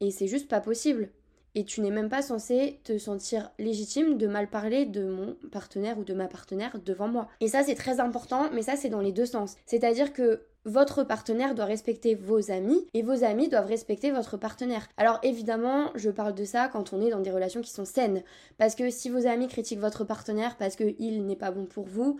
et 0.00 0.10
c'est 0.10 0.28
juste 0.28 0.48
pas 0.48 0.60
possible. 0.60 1.10
Et 1.54 1.64
tu 1.64 1.80
n'es 1.80 1.90
même 1.90 2.10
pas 2.10 2.20
censé 2.20 2.80
te 2.84 2.98
sentir 2.98 3.50
légitime 3.58 4.18
de 4.18 4.26
mal 4.26 4.50
parler 4.50 4.84
de 4.84 5.06
mon 5.06 5.36
partenaire 5.50 5.98
ou 5.98 6.04
de 6.04 6.12
ma 6.12 6.28
partenaire 6.28 6.78
devant 6.84 7.08
moi. 7.08 7.28
Et 7.40 7.48
ça, 7.48 7.62
c'est 7.62 7.74
très 7.74 7.98
important, 7.98 8.50
mais 8.52 8.60
ça, 8.60 8.76
c'est 8.76 8.90
dans 8.90 9.00
les 9.00 9.12
deux 9.12 9.24
sens. 9.24 9.56
C'est-à-dire 9.64 10.12
que 10.12 10.42
votre 10.66 11.04
partenaire 11.04 11.54
doit 11.54 11.64
respecter 11.64 12.16
vos 12.16 12.50
amis 12.50 12.86
et 12.92 13.02
vos 13.02 13.22
amis 13.22 13.48
doivent 13.48 13.68
respecter 13.68 14.10
votre 14.10 14.36
partenaire. 14.36 14.88
Alors 14.96 15.20
évidemment, 15.22 15.92
je 15.94 16.10
parle 16.10 16.34
de 16.34 16.44
ça 16.44 16.68
quand 16.68 16.92
on 16.92 17.00
est 17.00 17.10
dans 17.10 17.20
des 17.20 17.30
relations 17.30 17.62
qui 17.62 17.70
sont 17.70 17.84
saines. 17.84 18.24
Parce 18.58 18.74
que 18.74 18.90
si 18.90 19.08
vos 19.08 19.26
amis 19.28 19.46
critiquent 19.46 19.78
votre 19.78 20.04
partenaire 20.04 20.56
parce 20.56 20.74
qu'il 20.74 21.24
n'est 21.24 21.36
pas 21.36 21.52
bon 21.52 21.66
pour 21.66 21.86
vous, 21.86 22.18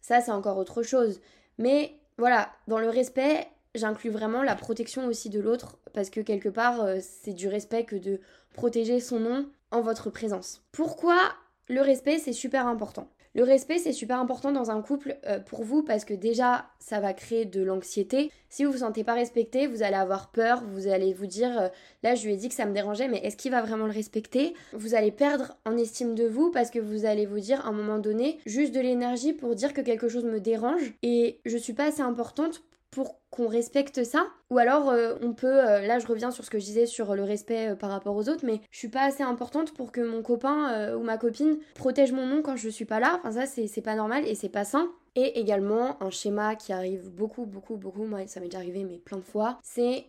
ça 0.00 0.22
c'est 0.22 0.30
encore 0.30 0.56
autre 0.56 0.82
chose. 0.82 1.20
Mais 1.58 1.92
voilà, 2.16 2.50
dans 2.66 2.78
le 2.78 2.88
respect, 2.88 3.46
j'inclus 3.74 4.10
vraiment 4.10 4.42
la 4.42 4.56
protection 4.56 5.06
aussi 5.06 5.28
de 5.28 5.40
l'autre 5.40 5.76
parce 5.92 6.08
que 6.08 6.20
quelque 6.20 6.48
part, 6.48 6.80
euh, 6.80 6.98
c'est 7.02 7.34
du 7.34 7.46
respect 7.46 7.84
que 7.84 7.96
de 7.96 8.20
protéger 8.54 9.00
son 9.00 9.20
nom 9.20 9.46
en 9.70 9.82
votre 9.82 10.08
présence. 10.08 10.62
Pourquoi 10.72 11.18
le 11.68 11.82
respect 11.82 12.18
c'est 12.18 12.32
super 12.32 12.66
important? 12.66 13.06
Le 13.34 13.44
respect, 13.44 13.78
c'est 13.78 13.92
super 13.92 14.18
important 14.18 14.52
dans 14.52 14.70
un 14.70 14.82
couple 14.82 15.16
euh, 15.26 15.38
pour 15.38 15.62
vous 15.62 15.82
parce 15.82 16.04
que 16.04 16.12
déjà, 16.12 16.66
ça 16.78 17.00
va 17.00 17.14
créer 17.14 17.46
de 17.46 17.62
l'anxiété. 17.62 18.30
Si 18.50 18.64
vous 18.64 18.72
vous 18.72 18.78
sentez 18.78 19.04
pas 19.04 19.14
respecté, 19.14 19.66
vous 19.66 19.82
allez 19.82 19.96
avoir 19.96 20.30
peur, 20.30 20.62
vous 20.72 20.86
allez 20.86 21.14
vous 21.14 21.26
dire, 21.26 21.58
euh, 21.58 21.68
là, 22.02 22.14
je 22.14 22.26
lui 22.26 22.34
ai 22.34 22.36
dit 22.36 22.50
que 22.50 22.54
ça 22.54 22.66
me 22.66 22.74
dérangeait, 22.74 23.08
mais 23.08 23.18
est-ce 23.18 23.38
qu'il 23.38 23.50
va 23.50 23.62
vraiment 23.62 23.86
le 23.86 23.92
respecter? 23.92 24.52
Vous 24.74 24.94
allez 24.94 25.12
perdre 25.12 25.56
en 25.64 25.78
estime 25.78 26.14
de 26.14 26.26
vous 26.26 26.50
parce 26.50 26.70
que 26.70 26.78
vous 26.78 27.06
allez 27.06 27.24
vous 27.24 27.40
dire 27.40 27.64
à 27.64 27.70
un 27.70 27.72
moment 27.72 27.98
donné 27.98 28.38
juste 28.44 28.74
de 28.74 28.80
l'énergie 28.80 29.32
pour 29.32 29.54
dire 29.54 29.72
que 29.72 29.80
quelque 29.80 30.08
chose 30.08 30.24
me 30.24 30.38
dérange 30.38 30.92
et 31.02 31.38
je 31.46 31.56
suis 31.56 31.72
pas 31.72 31.86
assez 31.86 32.02
importante 32.02 32.62
pour 32.92 33.18
qu'on 33.30 33.48
respecte 33.48 34.04
ça. 34.04 34.26
Ou 34.50 34.58
alors 34.58 34.90
euh, 34.90 35.14
on 35.22 35.32
peut 35.32 35.68
euh, 35.68 35.80
là 35.80 35.98
je 35.98 36.06
reviens 36.06 36.30
sur 36.30 36.44
ce 36.44 36.50
que 36.50 36.58
je 36.60 36.64
disais 36.64 36.86
sur 36.86 37.16
le 37.16 37.24
respect 37.24 37.70
euh, 37.70 37.74
par 37.74 37.90
rapport 37.90 38.14
aux 38.14 38.28
autres 38.28 38.44
mais 38.44 38.60
je 38.70 38.78
suis 38.78 38.88
pas 38.88 39.02
assez 39.02 39.22
importante 39.22 39.72
pour 39.72 39.90
que 39.90 40.02
mon 40.02 40.22
copain 40.22 40.94
ou 40.94 41.02
ma 41.02 41.16
copine 41.16 41.58
protège 41.74 42.12
mon 42.12 42.26
nom 42.26 42.42
quand 42.42 42.54
je 42.54 42.68
suis 42.68 42.84
pas 42.84 43.00
là. 43.00 43.18
Enfin 43.18 43.32
ça 43.32 43.46
c'est 43.46 43.82
pas 43.82 43.96
normal 43.96 44.28
et 44.28 44.36
c'est 44.36 44.50
pas 44.50 44.64
sain. 44.64 44.92
Et 45.16 45.40
également 45.40 46.02
un 46.02 46.10
schéma 46.10 46.54
qui 46.54 46.72
arrive 46.72 47.10
beaucoup 47.10 47.46
beaucoup 47.46 47.76
beaucoup 47.76 48.04
moi 48.04 48.26
ça 48.26 48.40
m'est 48.40 48.46
déjà 48.46 48.58
arrivé 48.58 48.84
mais 48.84 48.98
plein 48.98 49.18
de 49.18 49.24
fois 49.24 49.58
c'est 49.62 50.04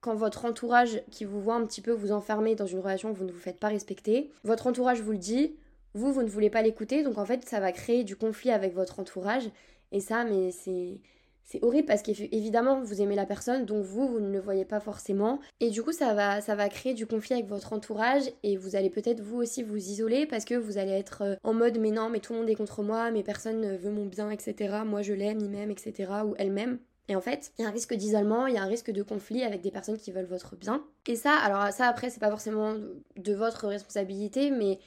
quand 0.00 0.14
votre 0.14 0.44
entourage 0.44 1.02
qui 1.10 1.24
vous 1.24 1.40
voit 1.40 1.54
un 1.54 1.64
petit 1.64 1.80
peu 1.80 1.92
vous 1.92 2.12
enfermer 2.12 2.56
dans 2.56 2.66
une 2.66 2.80
relation 2.80 3.12
vous 3.12 3.24
ne 3.24 3.32
vous 3.32 3.38
faites 3.38 3.60
pas 3.60 3.68
respecter 3.68 4.30
votre 4.44 4.66
entourage 4.66 5.00
vous 5.00 5.12
le 5.12 5.18
dit 5.18 5.56
vous 5.94 6.12
vous 6.12 6.22
ne 6.22 6.28
voulez 6.28 6.50
pas 6.50 6.62
l'écouter 6.62 7.02
donc 7.02 7.18
en 7.18 7.24
fait 7.24 7.48
ça 7.48 7.60
va 7.60 7.72
créer 7.72 8.02
du 8.04 8.16
conflit 8.16 8.50
avec 8.50 8.74
votre 8.74 8.98
entourage. 8.98 9.48
Et 9.92 10.00
ça 10.00 10.24
mais 10.24 10.50
c'est 10.50 10.98
c'est 11.46 11.62
horrible 11.64 11.86
parce 11.86 12.02
qu'évidemment 12.02 12.82
vous 12.82 13.00
aimez 13.00 13.14
la 13.14 13.24
personne 13.24 13.64
donc 13.64 13.84
vous 13.84 14.08
vous 14.08 14.20
ne 14.20 14.30
le 14.30 14.40
voyez 14.40 14.64
pas 14.64 14.80
forcément. 14.80 15.38
Et 15.60 15.70
du 15.70 15.82
coup 15.82 15.92
ça 15.92 16.12
va 16.12 16.40
ça 16.40 16.56
va 16.56 16.68
créer 16.68 16.92
du 16.92 17.06
conflit 17.06 17.34
avec 17.34 17.46
votre 17.46 17.72
entourage 17.72 18.24
et 18.42 18.56
vous 18.56 18.74
allez 18.76 18.90
peut-être 18.90 19.20
vous 19.20 19.38
aussi 19.38 19.62
vous 19.62 19.76
isoler 19.76 20.26
parce 20.26 20.44
que 20.44 20.54
vous 20.54 20.76
allez 20.76 20.92
être 20.92 21.22
euh, 21.22 21.36
en 21.44 21.54
mode 21.54 21.78
mais 21.78 21.92
non 21.92 22.10
mais 22.10 22.18
tout 22.20 22.32
le 22.32 22.40
monde 22.40 22.50
est 22.50 22.56
contre 22.56 22.82
moi 22.82 23.10
mais 23.12 23.22
personne 23.22 23.60
ne 23.60 23.76
veut 23.76 23.92
mon 23.92 24.06
bien 24.06 24.30
etc 24.30 24.80
moi 24.84 25.02
je 25.02 25.12
l'aime 25.12 25.38
il 25.40 25.48
m'aime 25.48 25.70
etc 25.70 26.10
ou 26.26 26.34
elle 26.36 26.52
m'aime. 26.52 26.78
Et 27.08 27.14
en 27.14 27.20
fait, 27.20 27.52
il 27.56 27.62
y 27.62 27.64
a 27.64 27.68
un 27.68 27.72
risque 27.72 27.94
d'isolement, 27.94 28.48
il 28.48 28.54
y 28.54 28.58
a 28.58 28.62
un 28.62 28.66
risque 28.66 28.90
de 28.90 29.02
conflit 29.02 29.44
avec 29.44 29.60
des 29.60 29.70
personnes 29.70 29.96
qui 29.96 30.10
veulent 30.10 30.26
votre 30.26 30.56
bien. 30.56 30.82
Et 31.06 31.14
ça, 31.14 31.36
alors 31.36 31.72
ça 31.72 31.86
après, 31.86 32.10
c'est 32.10 32.18
pas 32.18 32.30
forcément 32.30 32.74
de 32.74 33.32
votre 33.32 33.68
responsabilité, 33.68 34.50
mais 34.50 34.80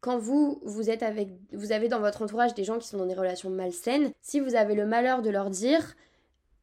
quand 0.00 0.18
vous, 0.18 0.60
vous 0.64 0.90
êtes 0.90 1.02
avec, 1.02 1.28
vous 1.52 1.72
avez 1.72 1.88
dans 1.88 2.00
votre 2.00 2.22
entourage 2.22 2.54
des 2.54 2.64
gens 2.64 2.78
qui 2.78 2.88
sont 2.88 2.98
dans 2.98 3.06
des 3.06 3.14
relations 3.14 3.50
malsaines, 3.50 4.12
si 4.22 4.40
vous 4.40 4.54
avez 4.54 4.74
le 4.74 4.86
malheur 4.86 5.22
de 5.22 5.30
leur 5.30 5.50
dire, 5.50 5.94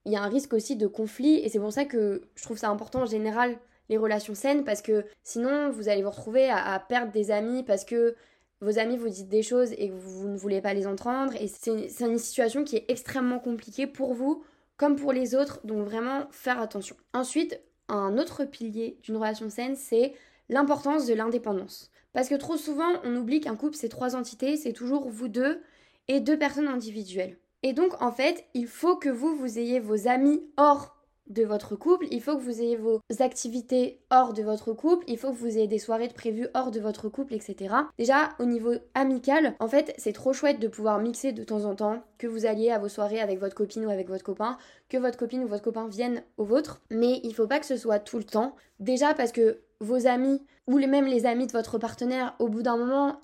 il 0.06 0.13
y 0.13 0.15
a 0.15 0.24
un 0.24 0.29
risque 0.29 0.53
aussi 0.53 0.75
de 0.75 0.88
conflit 0.88 1.36
et 1.39 1.50
c'est 1.50 1.60
pour 1.60 1.72
ça 1.72 1.86
que 1.86 2.22
je 2.36 2.44
trouve 2.44 2.58
ça 2.58 2.70
important 2.70 3.01
en 3.01 3.06
général 3.06 3.58
les 3.89 3.98
relations 3.98 4.36
saines 4.36 4.63
parce 4.63 4.82
que 4.82 5.06
sinon 5.24 5.70
vous 5.70 5.89
allez 5.89 6.01
vous 6.01 6.10
retrouver 6.10 6.50
à, 6.50 6.79
perdre 6.79 7.12
des 7.12 7.29
amis 7.29 7.63
parce 7.63 7.86
que 7.86 8.15
vos 8.62 8.79
amis 8.79 8.98
vous 8.98 9.10
disent 9.10 9.27
des 9.27 9.44
choses 9.44 9.74
et 9.74 9.89
vous 9.89 10.29
ne 10.29 10.38
voulez 10.38 10.62
pas 10.62 10.74
les 10.74 10.88
entendre 10.88 11.34
et 11.36 11.48
c'est 11.48 12.06
une 12.06 12.17
situation 12.17 12.63
qui 12.63 12.77
est 12.77 12.86
extrêmement 12.88 13.39
compliquée 13.39 13.86
pour 13.86 14.13
vous, 14.13 14.44
comme 14.77 14.96
pour 14.96 15.13
les 15.13 15.36
autres, 15.36 15.60
donc 15.65 15.86
vraiment 15.86 16.27
faire 16.32 16.60
attention. 16.60 16.96
Ensuite, 17.13 17.60
un 17.88 18.17
autre 18.17 18.46
pilier 18.46 18.98
d'une 19.03 19.17
relation 19.17 19.50
saine, 19.50 19.75
c'est 19.75 20.13
l'importance 20.50 21.06
de 21.06 21.13
l'indépendance. 21.13 21.91
Parce 22.14 22.30
que 22.30 22.36
trop 22.36 22.58
souvent, 22.58 22.92
on 23.04 23.16
oublie 23.16 23.42
qu'un 23.42 23.56
couple, 23.56 23.76
c'est 23.76 23.90
trois 23.90 24.16
entités, 24.16 24.58
c'est 24.58 24.74
toujours 24.74 25.10
vous 25.10 25.28
deux 25.28 25.62
et 26.08 26.20
deux 26.20 26.38
personnes 26.38 26.68
individuelles. 26.68 27.38
Et 27.64 27.74
donc, 27.74 28.02
en 28.02 28.12
fait, 28.12 28.46
il 28.54 28.68
faut 28.68 28.96
que 28.96 29.10
vous, 29.10 29.36
vous 29.36 29.60
ayez 29.60 29.80
vos 29.80 30.08
amis 30.08 30.42
hors 30.58 30.98
de 31.30 31.44
votre 31.44 31.76
couple, 31.76 32.08
il 32.12 32.22
faut 32.22 32.38
que 32.38 32.42
vous 32.42 32.62
ayez 32.62 32.78
vos 32.78 33.02
activités 33.20 34.00
hors 34.12 34.34
de 34.34 34.44
votre 34.44 34.74
couple, 34.74 35.04
il 35.08 35.18
faut 35.18 35.32
que 35.32 35.38
vous 35.38 35.58
ayez 35.58 35.68
des 35.68 35.80
soirées 35.80 36.08
de 36.08 36.14
prévues 36.14 36.48
hors 36.54 36.72
de 36.72 36.80
votre 36.80 37.10
couple, 37.10 37.34
etc. 37.34 37.76
Déjà, 37.98 38.30
au 38.40 38.46
niveau 38.46 38.74
amical, 38.94 39.56
en 39.60 39.68
fait, 39.68 39.94
c'est 39.98 40.14
trop 40.14 40.34
chouette 40.34 40.60
de 40.60 40.68
pouvoir 40.68 41.00
mixer 41.00 41.34
de 41.34 41.44
temps 41.44 41.66
en 41.66 41.76
temps, 41.76 42.04
que 42.18 42.28
vous 42.28 42.46
alliez 42.46 42.72
à 42.72 42.80
vos 42.80 42.90
soirées 42.90 43.20
avec 43.20 43.40
votre 43.40 43.56
copine 43.56 43.86
ou 43.86 43.90
avec 43.90 44.08
votre 44.08 44.24
copain, 44.24 44.58
que 44.90 44.98
votre 44.98 45.18
copine 45.18 45.44
ou 45.44 45.48
votre 45.48 45.64
copain 45.64 45.88
vienne 45.88 46.24
au 46.38 46.46
vôtre, 46.46 46.82
mais 46.90 47.20
il 47.24 47.34
faut 47.34 47.48
pas 47.48 47.60
que 47.60 47.66
ce 47.66 47.78
soit 47.78 48.00
tout 48.00 48.18
le 48.18 48.24
temps. 48.24 48.56
Déjà 48.80 49.14
parce 49.14 49.32
que 49.32 49.60
vos 49.80 50.08
amis 50.08 50.42
ou 50.68 50.78
même 50.80 51.06
les 51.06 51.26
amis 51.26 51.48
de 51.48 51.52
votre 51.52 51.78
partenaire, 51.78 52.36
au 52.40 52.50
bout 52.50 52.62
d'un 52.62 52.78
moment, 52.78 53.22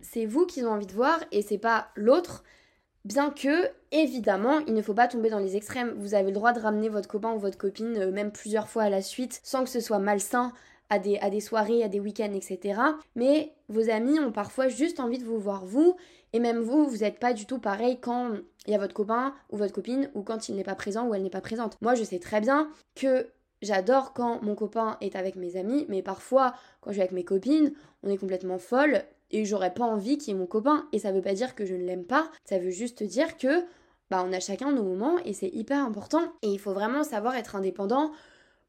c'est 0.00 0.26
vous 0.26 0.46
qu'ils 0.46 0.66
ont 0.66 0.72
envie 0.72 0.86
de 0.86 0.92
voir 0.92 1.18
et 1.32 1.42
c'est 1.42 1.58
pas 1.58 1.88
l'autre. 1.96 2.44
Bien 3.04 3.30
que, 3.30 3.68
évidemment, 3.92 4.60
il 4.66 4.72
ne 4.74 4.80
faut 4.80 4.94
pas 4.94 5.08
tomber 5.08 5.28
dans 5.28 5.38
les 5.38 5.56
extrêmes. 5.56 5.94
Vous 5.98 6.14
avez 6.14 6.28
le 6.28 6.32
droit 6.32 6.52
de 6.52 6.60
ramener 6.60 6.88
votre 6.88 7.08
copain 7.08 7.32
ou 7.32 7.38
votre 7.38 7.58
copine, 7.58 7.98
euh, 7.98 8.10
même 8.10 8.32
plusieurs 8.32 8.68
fois 8.68 8.84
à 8.84 8.88
la 8.88 9.02
suite, 9.02 9.40
sans 9.42 9.64
que 9.64 9.68
ce 9.68 9.80
soit 9.80 9.98
malsain, 9.98 10.52
à 10.88 10.98
des, 10.98 11.18
à 11.18 11.28
des 11.28 11.40
soirées, 11.40 11.82
à 11.82 11.88
des 11.88 12.00
week-ends, 12.00 12.32
etc. 12.32 12.80
Mais 13.14 13.52
vos 13.68 13.90
amis 13.90 14.18
ont 14.20 14.32
parfois 14.32 14.68
juste 14.68 15.00
envie 15.00 15.18
de 15.18 15.24
vous 15.24 15.38
voir 15.38 15.66
vous, 15.66 15.96
et 16.32 16.38
même 16.38 16.60
vous, 16.60 16.86
vous 16.86 16.98
n'êtes 16.98 17.18
pas 17.18 17.32
du 17.32 17.46
tout 17.46 17.58
pareil 17.58 17.98
quand 18.00 18.30
il 18.66 18.72
y 18.72 18.74
a 18.74 18.78
votre 18.78 18.94
copain 18.94 19.34
ou 19.50 19.56
votre 19.56 19.72
copine, 19.72 20.10
ou 20.14 20.22
quand 20.22 20.48
il 20.48 20.56
n'est 20.56 20.64
pas 20.64 20.74
présent 20.74 21.06
ou 21.06 21.14
elle 21.14 21.22
n'est 21.22 21.30
pas 21.30 21.40
présente. 21.40 21.76
Moi, 21.82 21.94
je 21.94 22.04
sais 22.04 22.18
très 22.18 22.40
bien 22.40 22.70
que 22.94 23.28
j'adore 23.64 24.12
quand 24.12 24.42
mon 24.42 24.54
copain 24.54 24.96
est 25.00 25.16
avec 25.16 25.36
mes 25.36 25.56
amis, 25.56 25.86
mais 25.88 26.02
parfois, 26.02 26.54
quand 26.80 26.90
je 26.90 26.94
suis 26.94 27.02
avec 27.02 27.12
mes 27.12 27.24
copines, 27.24 27.72
on 28.02 28.10
est 28.10 28.16
complètement 28.16 28.58
folle 28.58 29.02
et 29.30 29.44
j'aurais 29.44 29.74
pas 29.74 29.84
envie 29.84 30.18
qu'il 30.18 30.34
y 30.34 30.38
mon 30.38 30.46
copain. 30.46 30.86
Et 30.92 30.98
ça 30.98 31.12
veut 31.12 31.22
pas 31.22 31.34
dire 31.34 31.54
que 31.54 31.64
je 31.64 31.74
ne 31.74 31.84
l'aime 31.84 32.04
pas, 32.04 32.30
ça 32.44 32.58
veut 32.58 32.70
juste 32.70 33.02
dire 33.02 33.36
que 33.36 33.64
bah, 34.10 34.24
on 34.26 34.32
a 34.32 34.40
chacun 34.40 34.72
nos 34.72 34.84
moments 34.84 35.18
et 35.24 35.32
c'est 35.32 35.48
hyper 35.48 35.84
important. 35.84 36.32
Et 36.42 36.48
il 36.48 36.58
faut 36.58 36.72
vraiment 36.72 37.04
savoir 37.04 37.34
être 37.36 37.56
indépendant. 37.56 38.12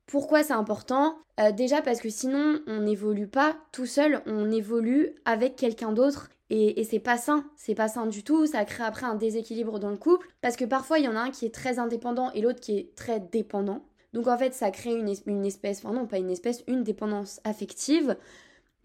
Pourquoi 0.08 0.44
c'est 0.44 0.54
important? 0.54 1.18
Euh, 1.40 1.52
Déjà 1.52 1.82
parce 1.82 2.00
que 2.00 2.10
sinon 2.10 2.60
on 2.68 2.82
n'évolue 2.82 3.28
pas 3.28 3.56
tout 3.72 3.86
seul, 3.86 4.22
on 4.26 4.52
évolue 4.52 5.16
avec 5.26 5.56
quelqu'un 5.56 5.92
d'autre 5.92 6.30
et, 6.52 6.84
c'est 6.84 7.00
pas 7.00 7.18
sain, 7.18 7.44
c'est 7.56 7.74
pas 7.74 7.88
sain 7.88 8.06
du 8.06 8.24
tout, 8.24 8.46
ça 8.46 8.66
crée 8.66 8.84
après 8.84 9.06
un 9.08 9.16
déséquilibre 9.16 9.80
dans 9.80 9.90
le 9.90 9.98
couple, 9.98 10.28
parce 10.42 10.56
que 10.56 10.66
parfois 10.66 11.00
il 11.00 11.06
y 11.06 11.08
en 11.08 11.16
a 11.16 11.20
un 11.20 11.32
qui 11.32 11.46
est 11.46 11.54
très 11.54 11.80
indépendant 11.80 12.32
et 12.34 12.42
l'autre 12.42 12.60
qui 12.60 12.78
est 12.78 12.96
très 12.96 13.20
dépendant. 13.20 13.84
Donc 14.16 14.26
en 14.28 14.38
fait 14.38 14.56
ça 14.56 14.72
crée 14.72 14.96
une, 14.96 15.46
espèce, 15.46 15.86
enfin 15.86 15.94
non 15.94 16.08
pas 16.08 16.18
une 16.18 16.32
espèce, 16.32 16.64
une 16.68 16.84
dépendance 16.84 17.40
affective 17.44 18.18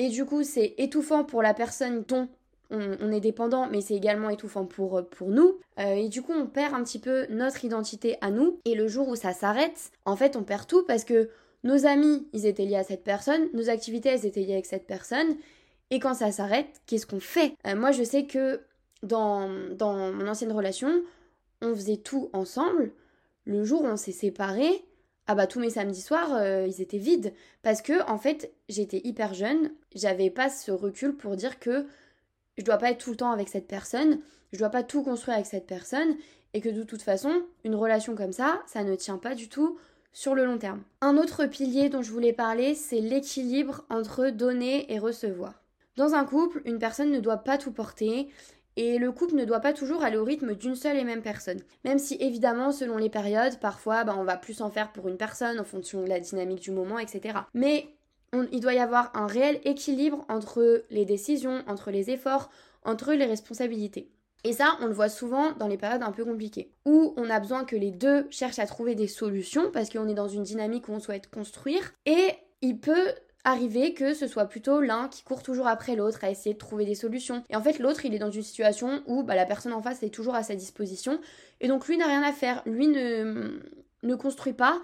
et 0.00 0.08
du 0.08 0.24
coup, 0.24 0.44
c'est 0.44 0.76
étouffant 0.78 1.24
pour 1.24 1.42
la 1.42 1.52
personne 1.52 2.04
dont 2.08 2.26
on, 2.70 3.12
est 3.12 3.20
dépendant, 3.20 3.68
mais 3.70 3.82
c'est 3.82 3.92
également 3.94 4.30
étouffant 4.30 4.64
pour, 4.64 5.06
pour 5.10 5.28
nous. 5.28 5.58
Euh, 5.78 5.92
et 5.92 6.08
du 6.08 6.22
coup, 6.22 6.32
on 6.32 6.46
perd 6.46 6.72
un 6.72 6.82
petit 6.82 6.98
peu 6.98 7.26
notre 7.28 7.66
identité 7.66 8.16
à 8.22 8.30
nous. 8.30 8.58
Et 8.64 8.74
le 8.74 8.88
jour 8.88 9.08
où 9.08 9.14
ça 9.14 9.34
s'arrête, 9.34 9.92
en 10.06 10.16
fait, 10.16 10.36
on 10.36 10.42
perd 10.42 10.66
tout 10.66 10.86
parce 10.86 11.04
que 11.04 11.28
nos 11.64 11.84
amis, 11.84 12.26
ils 12.32 12.46
étaient 12.46 12.64
liés 12.64 12.76
à 12.76 12.82
cette 12.82 13.04
personne, 13.04 13.50
nos 13.52 13.68
activités, 13.68 14.08
elles 14.08 14.24
étaient 14.24 14.40
liées 14.40 14.54
avec 14.54 14.64
cette 14.64 14.86
personne. 14.86 15.36
Et 15.90 15.98
quand 15.98 16.14
ça 16.14 16.32
s'arrête, 16.32 16.80
qu'est-ce 16.86 17.06
qu'on 17.06 17.20
fait? 17.20 17.52
Euh, 17.66 17.76
Moi, 17.76 17.90
je 17.90 18.02
sais 18.02 18.24
que 18.24 18.62
dans, 19.02 19.50
dans 19.76 20.14
mon 20.14 20.28
ancienne 20.28 20.52
relation, 20.52 21.02
on 21.60 21.74
faisait 21.74 21.98
tout 21.98 22.30
ensemble. 22.32 22.92
Le 23.44 23.64
jour 23.64 23.82
où 23.82 23.86
on 23.86 23.98
s'est 23.98 24.12
séparés, 24.12 24.82
ah 25.30 25.36
bah 25.36 25.46
tous 25.46 25.60
mes 25.60 25.70
samedis 25.70 26.00
soirs, 26.00 26.34
euh, 26.34 26.66
ils 26.66 26.82
étaient 26.82 26.98
vides. 26.98 27.32
Parce 27.62 27.82
que, 27.82 28.04
en 28.10 28.18
fait, 28.18 28.52
j'étais 28.68 29.00
hyper 29.04 29.32
jeune, 29.32 29.70
j'avais 29.94 30.28
pas 30.28 30.50
ce 30.50 30.72
recul 30.72 31.14
pour 31.14 31.36
dire 31.36 31.60
que 31.60 31.86
je 32.58 32.64
dois 32.64 32.78
pas 32.78 32.90
être 32.90 32.98
tout 32.98 33.10
le 33.10 33.16
temps 33.16 33.30
avec 33.30 33.48
cette 33.48 33.68
personne, 33.68 34.18
je 34.52 34.58
dois 34.58 34.70
pas 34.70 34.82
tout 34.82 35.04
construire 35.04 35.36
avec 35.36 35.46
cette 35.46 35.68
personne, 35.68 36.16
et 36.52 36.60
que 36.60 36.68
de 36.68 36.82
toute 36.82 37.02
façon, 37.02 37.44
une 37.62 37.76
relation 37.76 38.16
comme 38.16 38.32
ça, 38.32 38.60
ça 38.66 38.82
ne 38.82 38.96
tient 38.96 39.18
pas 39.18 39.36
du 39.36 39.48
tout 39.48 39.78
sur 40.12 40.34
le 40.34 40.44
long 40.44 40.58
terme. 40.58 40.82
Un 41.00 41.16
autre 41.16 41.46
pilier 41.46 41.90
dont 41.90 42.02
je 42.02 42.10
voulais 42.10 42.32
parler, 42.32 42.74
c'est 42.74 43.00
l'équilibre 43.00 43.84
entre 43.88 44.30
donner 44.30 44.92
et 44.92 44.98
recevoir. 44.98 45.62
Dans 45.94 46.14
un 46.14 46.24
couple, 46.24 46.60
une 46.64 46.80
personne 46.80 47.12
ne 47.12 47.20
doit 47.20 47.44
pas 47.44 47.56
tout 47.56 47.70
porter 47.70 48.28
et 48.76 48.98
le 48.98 49.12
couple 49.12 49.34
ne 49.34 49.44
doit 49.44 49.60
pas 49.60 49.72
toujours 49.72 50.02
aller 50.02 50.16
au 50.16 50.24
rythme 50.24 50.54
d'une 50.54 50.76
seule 50.76 50.96
et 50.96 51.04
même 51.04 51.22
personne. 51.22 51.60
Même 51.84 51.98
si 51.98 52.16
évidemment, 52.20 52.72
selon 52.72 52.96
les 52.96 53.10
périodes, 53.10 53.58
parfois 53.58 54.04
bah, 54.04 54.16
on 54.18 54.24
va 54.24 54.36
plus 54.36 54.60
en 54.60 54.70
faire 54.70 54.92
pour 54.92 55.08
une 55.08 55.16
personne 55.16 55.60
en 55.60 55.64
fonction 55.64 56.02
de 56.02 56.08
la 56.08 56.20
dynamique 56.20 56.60
du 56.60 56.70
moment, 56.70 56.98
etc. 56.98 57.38
Mais 57.54 57.88
il 58.52 58.60
doit 58.60 58.74
y 58.74 58.78
avoir 58.78 59.10
un 59.14 59.26
réel 59.26 59.60
équilibre 59.64 60.24
entre 60.28 60.84
les 60.90 61.04
décisions, 61.04 61.62
entre 61.66 61.90
les 61.90 62.10
efforts, 62.10 62.50
entre 62.84 63.12
les 63.12 63.26
responsabilités. 63.26 64.10
Et 64.44 64.52
ça, 64.52 64.78
on 64.80 64.86
le 64.86 64.94
voit 64.94 65.10
souvent 65.10 65.52
dans 65.52 65.68
les 65.68 65.76
périodes 65.76 66.02
un 66.02 66.12
peu 66.12 66.24
compliquées, 66.24 66.72
où 66.86 67.12
on 67.16 67.28
a 67.28 67.40
besoin 67.40 67.64
que 67.64 67.76
les 67.76 67.90
deux 67.90 68.26
cherchent 68.30 68.58
à 68.58 68.66
trouver 68.66 68.94
des 68.94 69.08
solutions 69.08 69.70
parce 69.70 69.90
qu'on 69.90 70.08
est 70.08 70.14
dans 70.14 70.28
une 70.28 70.44
dynamique 70.44 70.88
où 70.88 70.92
on 70.92 71.00
souhaite 71.00 71.28
construire. 71.30 71.92
Et 72.06 72.30
il 72.62 72.78
peut 72.78 73.14
arriver 73.44 73.94
que 73.94 74.14
ce 74.14 74.26
soit 74.26 74.46
plutôt 74.46 74.80
l'un 74.80 75.08
qui 75.08 75.22
court 75.22 75.42
toujours 75.42 75.66
après 75.66 75.96
l'autre 75.96 76.24
à 76.24 76.30
essayer 76.30 76.54
de 76.54 76.58
trouver 76.58 76.84
des 76.84 76.94
solutions. 76.94 77.42
Et 77.48 77.56
en 77.56 77.62
fait, 77.62 77.78
l'autre, 77.78 78.04
il 78.04 78.14
est 78.14 78.18
dans 78.18 78.30
une 78.30 78.42
situation 78.42 79.02
où 79.06 79.22
bah, 79.22 79.34
la 79.34 79.46
personne 79.46 79.72
en 79.72 79.82
face 79.82 80.02
est 80.02 80.10
toujours 80.10 80.34
à 80.34 80.42
sa 80.42 80.54
disposition. 80.54 81.20
Et 81.60 81.68
donc, 81.68 81.88
lui 81.88 81.96
n'a 81.96 82.06
rien 82.06 82.22
à 82.22 82.32
faire. 82.32 82.62
Lui 82.66 82.88
ne, 82.88 83.58
ne 84.02 84.14
construit 84.14 84.52
pas. 84.52 84.80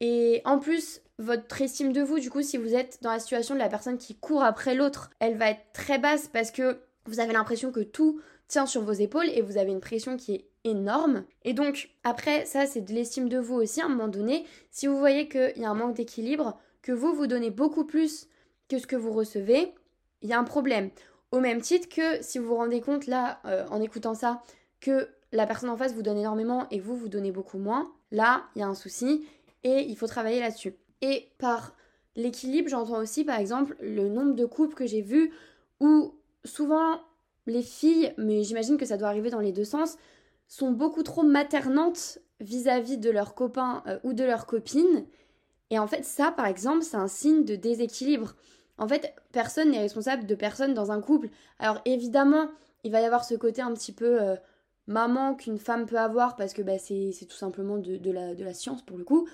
Et 0.00 0.42
en 0.44 0.58
plus, 0.58 1.00
votre 1.18 1.60
estime 1.60 1.92
de 1.92 2.02
vous, 2.02 2.18
du 2.18 2.30
coup, 2.30 2.42
si 2.42 2.56
vous 2.56 2.74
êtes 2.74 2.98
dans 3.02 3.10
la 3.10 3.18
situation 3.18 3.54
de 3.54 3.60
la 3.60 3.68
personne 3.68 3.98
qui 3.98 4.14
court 4.14 4.44
après 4.44 4.74
l'autre, 4.74 5.10
elle 5.18 5.36
va 5.36 5.50
être 5.50 5.72
très 5.72 5.98
basse 5.98 6.28
parce 6.28 6.50
que 6.50 6.78
vous 7.06 7.20
avez 7.20 7.32
l'impression 7.32 7.72
que 7.72 7.80
tout 7.80 8.20
tient 8.46 8.66
sur 8.66 8.82
vos 8.82 8.92
épaules 8.92 9.28
et 9.34 9.42
vous 9.42 9.58
avez 9.58 9.70
une 9.70 9.80
pression 9.80 10.16
qui 10.16 10.34
est 10.34 10.44
énorme. 10.64 11.24
Et 11.44 11.52
donc, 11.52 11.90
après, 12.04 12.44
ça, 12.46 12.66
c'est 12.66 12.80
de 12.80 12.92
l'estime 12.92 13.28
de 13.28 13.38
vous 13.38 13.56
aussi 13.56 13.80
à 13.80 13.86
un 13.86 13.88
moment 13.88 14.08
donné. 14.08 14.44
Si 14.70 14.86
vous 14.86 14.98
voyez 14.98 15.28
qu'il 15.28 15.54
y 15.56 15.64
a 15.64 15.70
un 15.70 15.74
manque 15.74 15.96
d'équilibre, 15.96 16.58
que 16.82 16.92
vous 16.92 17.14
vous 17.14 17.26
donnez 17.26 17.50
beaucoup 17.50 17.84
plus 17.84 18.28
que 18.68 18.78
ce 18.78 18.86
que 18.86 18.96
vous 18.96 19.12
recevez, 19.12 19.72
il 20.22 20.28
y 20.28 20.32
a 20.32 20.38
un 20.38 20.44
problème. 20.44 20.90
Au 21.30 21.40
même 21.40 21.60
titre 21.60 21.88
que 21.88 22.22
si 22.22 22.38
vous 22.38 22.48
vous 22.48 22.56
rendez 22.56 22.80
compte 22.80 23.06
là, 23.06 23.40
euh, 23.44 23.66
en 23.70 23.80
écoutant 23.80 24.14
ça, 24.14 24.42
que 24.80 25.08
la 25.32 25.46
personne 25.46 25.70
en 25.70 25.76
face 25.76 25.92
vous 25.92 26.02
donne 26.02 26.18
énormément 26.18 26.66
et 26.70 26.80
vous 26.80 26.96
vous 26.96 27.08
donnez 27.08 27.32
beaucoup 27.32 27.58
moins, 27.58 27.92
là, 28.10 28.44
il 28.54 28.60
y 28.60 28.62
a 28.62 28.68
un 28.68 28.74
souci 28.74 29.26
et 29.64 29.80
il 29.82 29.96
faut 29.96 30.06
travailler 30.06 30.40
là-dessus. 30.40 30.74
Et 31.02 31.28
par 31.38 31.74
l'équilibre, 32.16 32.68
j'entends 32.68 32.98
aussi 32.98 33.24
par 33.24 33.38
exemple 33.38 33.76
le 33.80 34.08
nombre 34.08 34.34
de 34.34 34.46
couples 34.46 34.74
que 34.74 34.86
j'ai 34.86 35.02
vus 35.02 35.32
où 35.80 36.14
souvent 36.44 37.00
les 37.46 37.62
filles, 37.62 38.12
mais 38.18 38.42
j'imagine 38.42 38.76
que 38.76 38.86
ça 38.86 38.96
doit 38.96 39.08
arriver 39.08 39.30
dans 39.30 39.40
les 39.40 39.52
deux 39.52 39.64
sens, 39.64 39.96
sont 40.48 40.72
beaucoup 40.72 41.02
trop 41.02 41.22
maternantes 41.22 42.18
vis-à-vis 42.40 42.98
de 42.98 43.10
leurs 43.10 43.34
copains 43.34 43.82
euh, 43.86 43.98
ou 44.04 44.12
de 44.12 44.24
leurs 44.24 44.46
copines 44.46 45.04
et 45.70 45.78
en 45.78 45.86
fait, 45.86 46.04
ça, 46.04 46.32
par 46.32 46.46
exemple, 46.46 46.82
c'est 46.82 46.96
un 46.96 47.08
signe 47.08 47.44
de 47.44 47.56
déséquilibre. 47.56 48.34
En 48.78 48.88
fait, 48.88 49.14
personne 49.32 49.70
n'est 49.70 49.80
responsable 49.80 50.26
de 50.26 50.34
personne 50.34 50.74
dans 50.74 50.92
un 50.92 51.00
couple. 51.00 51.28
Alors 51.58 51.80
évidemment, 51.84 52.48
il 52.84 52.92
va 52.92 53.00
y 53.00 53.04
avoir 53.04 53.24
ce 53.24 53.34
côté 53.34 53.60
un 53.60 53.74
petit 53.74 53.92
peu 53.92 54.22
euh, 54.22 54.36
maman 54.86 55.34
qu'une 55.34 55.58
femme 55.58 55.86
peut 55.86 55.98
avoir 55.98 56.36
parce 56.36 56.54
que 56.54 56.62
bah, 56.62 56.78
c'est 56.78 57.26
tout 57.28 57.36
simplement 57.36 57.76
de, 57.76 58.10
la, 58.10 58.34
de 58.34 58.44
la 58.44 58.54
science 58.54 58.82
pour 58.82 58.96
le 58.96 59.04
coup. 59.04 59.28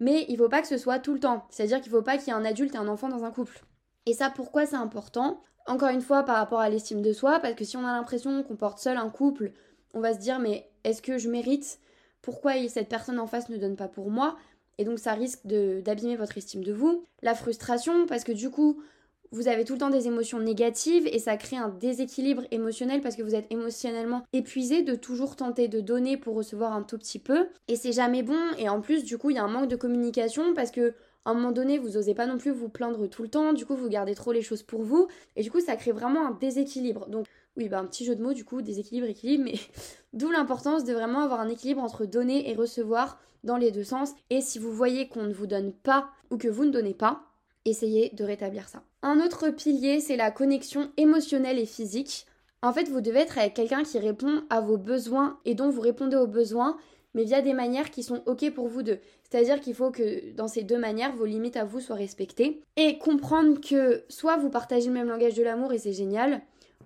Mais 0.00 0.26
il 0.28 0.36
faut 0.36 0.48
pas 0.48 0.62
que 0.62 0.68
ce 0.68 0.78
soit 0.78 0.98
tout 0.98 1.14
le 1.14 1.20
temps. 1.20 1.46
C'est-à-dire 1.50 1.80
qu'il 1.80 1.90
faut 1.90 2.02
pas 2.02 2.18
qu'il 2.18 2.28
y 2.28 2.30
ait 2.30 2.38
un 2.38 2.44
adulte 2.44 2.74
et 2.74 2.78
un 2.78 2.88
enfant 2.88 3.08
dans 3.08 3.24
un 3.24 3.30
couple. 3.30 3.62
Et 4.06 4.14
ça, 4.14 4.30
pourquoi 4.30 4.66
c'est 4.66 4.76
important? 4.76 5.40
Encore 5.66 5.90
une 5.90 6.00
fois, 6.00 6.22
par 6.22 6.36
rapport 6.36 6.60
à 6.60 6.70
l'estime 6.70 7.02
de 7.02 7.12
soi, 7.12 7.38
parce 7.40 7.54
que 7.54 7.64
si 7.64 7.76
on 7.76 7.86
a 7.86 7.92
l'impression 7.92 8.42
qu'on 8.42 8.56
porte 8.56 8.78
seul 8.78 8.96
un 8.96 9.10
couple, 9.10 9.52
on 9.92 10.00
va 10.00 10.14
se 10.14 10.18
dire 10.18 10.38
mais 10.38 10.70
est-ce 10.84 11.02
que 11.02 11.18
je 11.18 11.28
mérite? 11.28 11.80
Pourquoi 12.22 12.52
cette 12.68 12.88
personne 12.88 13.18
en 13.18 13.26
face 13.26 13.48
ne 13.48 13.56
donne 13.56 13.76
pas 13.76 13.88
pour 13.88 14.10
moi? 14.10 14.36
Et 14.80 14.84
donc 14.84 14.98
ça 14.98 15.12
risque 15.12 15.40
d'abîmer 15.44 16.16
votre 16.16 16.38
estime 16.38 16.64
de 16.64 16.72
vous. 16.72 17.04
La 17.20 17.34
frustration, 17.34 18.06
parce 18.06 18.24
que 18.24 18.32
du 18.32 18.48
coup, 18.48 18.82
vous 19.30 19.46
avez 19.46 19.66
tout 19.66 19.74
le 19.74 19.78
temps 19.78 19.90
des 19.90 20.06
émotions 20.06 20.40
négatives 20.40 21.06
et 21.06 21.18
ça 21.18 21.36
crée 21.36 21.58
un 21.58 21.68
déséquilibre 21.68 22.44
émotionnel 22.50 23.02
parce 23.02 23.14
que 23.14 23.22
vous 23.22 23.34
êtes 23.34 23.52
émotionnellement 23.52 24.22
épuisé 24.32 24.82
de 24.82 24.94
toujours 24.94 25.36
tenter 25.36 25.68
de 25.68 25.80
donner 25.80 26.16
pour 26.16 26.34
recevoir 26.34 26.72
un 26.72 26.82
tout 26.82 26.96
petit 26.96 27.18
peu. 27.18 27.48
Et 27.68 27.76
c'est 27.76 27.92
jamais 27.92 28.22
bon. 28.22 28.40
Et 28.56 28.70
en 28.70 28.80
plus, 28.80 29.04
du 29.04 29.18
coup, 29.18 29.28
il 29.28 29.36
y 29.36 29.38
a 29.38 29.44
un 29.44 29.48
manque 29.48 29.68
de 29.68 29.76
communication 29.76 30.54
parce 30.54 30.70
que 30.70 30.94
à 31.26 31.32
un 31.32 31.34
moment 31.34 31.52
donné, 31.52 31.76
vous 31.76 31.98
osez 31.98 32.14
pas 32.14 32.26
non 32.26 32.38
plus 32.38 32.50
vous 32.50 32.70
plaindre 32.70 33.06
tout 33.06 33.22
le 33.22 33.28
temps, 33.28 33.52
du 33.52 33.66
coup, 33.66 33.76
vous 33.76 33.90
gardez 33.90 34.14
trop 34.14 34.32
les 34.32 34.40
choses 34.40 34.62
pour 34.62 34.82
vous, 34.82 35.06
et 35.36 35.42
du 35.42 35.50
coup, 35.50 35.60
ça 35.60 35.76
crée 35.76 35.92
vraiment 35.92 36.26
un 36.26 36.30
déséquilibre. 36.30 37.06
Donc, 37.08 37.26
bah, 37.68 37.78
un 37.78 37.86
petit 37.86 38.04
jeu 38.04 38.14
de 38.14 38.22
mots, 38.22 38.32
du 38.32 38.44
coup, 38.44 38.62
déséquilibre, 38.62 39.06
équilibre, 39.06 39.44
mais 39.44 39.54
d'où 40.12 40.30
l'importance 40.30 40.84
de 40.84 40.92
vraiment 40.92 41.20
avoir 41.20 41.40
un 41.40 41.48
équilibre 41.48 41.82
entre 41.82 42.06
donner 42.06 42.50
et 42.50 42.54
recevoir 42.54 43.20
dans 43.44 43.56
les 43.56 43.70
deux 43.70 43.84
sens. 43.84 44.12
Et 44.30 44.40
si 44.40 44.58
vous 44.58 44.72
voyez 44.72 45.08
qu'on 45.08 45.22
ne 45.22 45.32
vous 45.32 45.46
donne 45.46 45.72
pas 45.72 46.10
ou 46.30 46.36
que 46.36 46.48
vous 46.48 46.64
ne 46.64 46.70
donnez 46.70 46.94
pas, 46.94 47.22
essayez 47.64 48.10
de 48.10 48.24
rétablir 48.24 48.68
ça. 48.68 48.82
Un 49.02 49.20
autre 49.20 49.50
pilier, 49.50 50.00
c'est 50.00 50.16
la 50.16 50.30
connexion 50.30 50.90
émotionnelle 50.96 51.58
et 51.58 51.66
physique. 51.66 52.26
En 52.62 52.72
fait, 52.72 52.88
vous 52.88 53.00
devez 53.00 53.20
être 53.20 53.38
avec 53.38 53.54
quelqu'un 53.54 53.82
qui 53.82 53.98
répond 53.98 54.42
à 54.50 54.60
vos 54.60 54.76
besoins 54.76 55.38
et 55.44 55.54
dont 55.54 55.70
vous 55.70 55.80
répondez 55.80 56.16
aux 56.16 56.26
besoins 56.26 56.76
mais 57.14 57.24
via 57.24 57.42
des 57.42 57.54
manières 57.54 57.90
qui 57.90 58.02
sont 58.02 58.22
ok 58.26 58.52
pour 58.54 58.68
vous 58.68 58.82
deux. 58.82 58.98
C'est-à-dire 59.28 59.60
qu'il 59.60 59.74
faut 59.74 59.90
que 59.90 60.32
dans 60.34 60.48
ces 60.48 60.62
deux 60.62 60.78
manières, 60.78 61.14
vos 61.14 61.24
limites 61.24 61.56
à 61.56 61.64
vous 61.64 61.80
soient 61.80 61.96
respectées. 61.96 62.62
Et 62.76 62.98
comprendre 62.98 63.60
que 63.60 64.04
soit 64.08 64.36
vous 64.36 64.50
partagez 64.50 64.88
le 64.88 64.94
même 64.94 65.08
langage 65.08 65.34
de 65.34 65.42
l'amour 65.42 65.72
et 65.72 65.78
c'est 65.78 65.92
génial, 65.92 66.42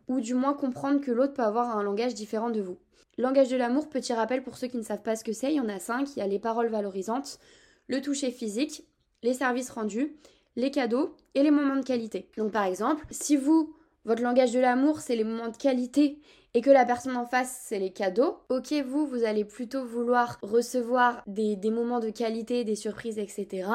ou 0.09 0.21
du 0.21 0.35
moins 0.35 0.55
comprendre 0.55 1.01
que 1.01 1.11
l'autre 1.11 1.35
peut 1.35 1.43
avoir 1.43 1.77
un 1.77 1.83
langage 1.83 2.15
différent 2.15 2.51
de 2.51 2.61
vous. 2.61 2.79
Langage 3.17 3.49
de 3.49 3.57
l'amour, 3.57 3.89
petit 3.89 4.13
rappel 4.13 4.43
pour 4.43 4.57
ceux 4.57 4.67
qui 4.67 4.77
ne 4.77 4.83
savent 4.83 5.03
pas 5.03 5.17
ce 5.17 5.25
que 5.25 5.33
c'est, 5.33 5.53
il 5.53 5.57
y 5.57 5.61
en 5.61 5.69
a 5.69 5.79
cinq. 5.79 6.17
Il 6.17 6.19
y 6.19 6.23
a 6.23 6.27
les 6.27 6.39
paroles 6.39 6.69
valorisantes, 6.69 7.39
le 7.89 8.01
toucher 8.01 8.31
physique, 8.31 8.85
les 9.23 9.35
services 9.35 9.71
rendus, 9.71 10.17
les 10.57 10.71
cadeaux 10.71 11.15
et 11.35 11.43
les 11.43 11.51
moments 11.51 11.77
de 11.77 11.85
qualité. 11.85 12.29
Donc 12.37 12.53
par 12.53 12.65
exemple, 12.65 13.05
si 13.11 13.37
vous, 13.37 13.75
votre 14.05 14.23
langage 14.23 14.53
de 14.53 14.61
l'amour, 14.61 15.01
c'est 15.01 15.17
les 15.17 15.25
moments 15.25 15.49
de 15.49 15.57
qualité 15.57 16.21
et 16.55 16.61
que 16.61 16.71
la 16.71 16.85
personne 16.85 17.17
en 17.17 17.27
face, 17.27 17.63
c'est 17.65 17.81
les 17.81 17.93
cadeaux, 17.93 18.39
ok, 18.49 18.73
vous, 18.87 19.07
vous 19.07 19.25
allez 19.25 19.45
plutôt 19.45 19.85
vouloir 19.85 20.39
recevoir 20.43 21.23
des, 21.27 21.57
des 21.57 21.71
moments 21.71 21.99
de 21.99 22.11
qualité, 22.11 22.63
des 22.63 22.77
surprises, 22.77 23.19
etc. 23.19 23.69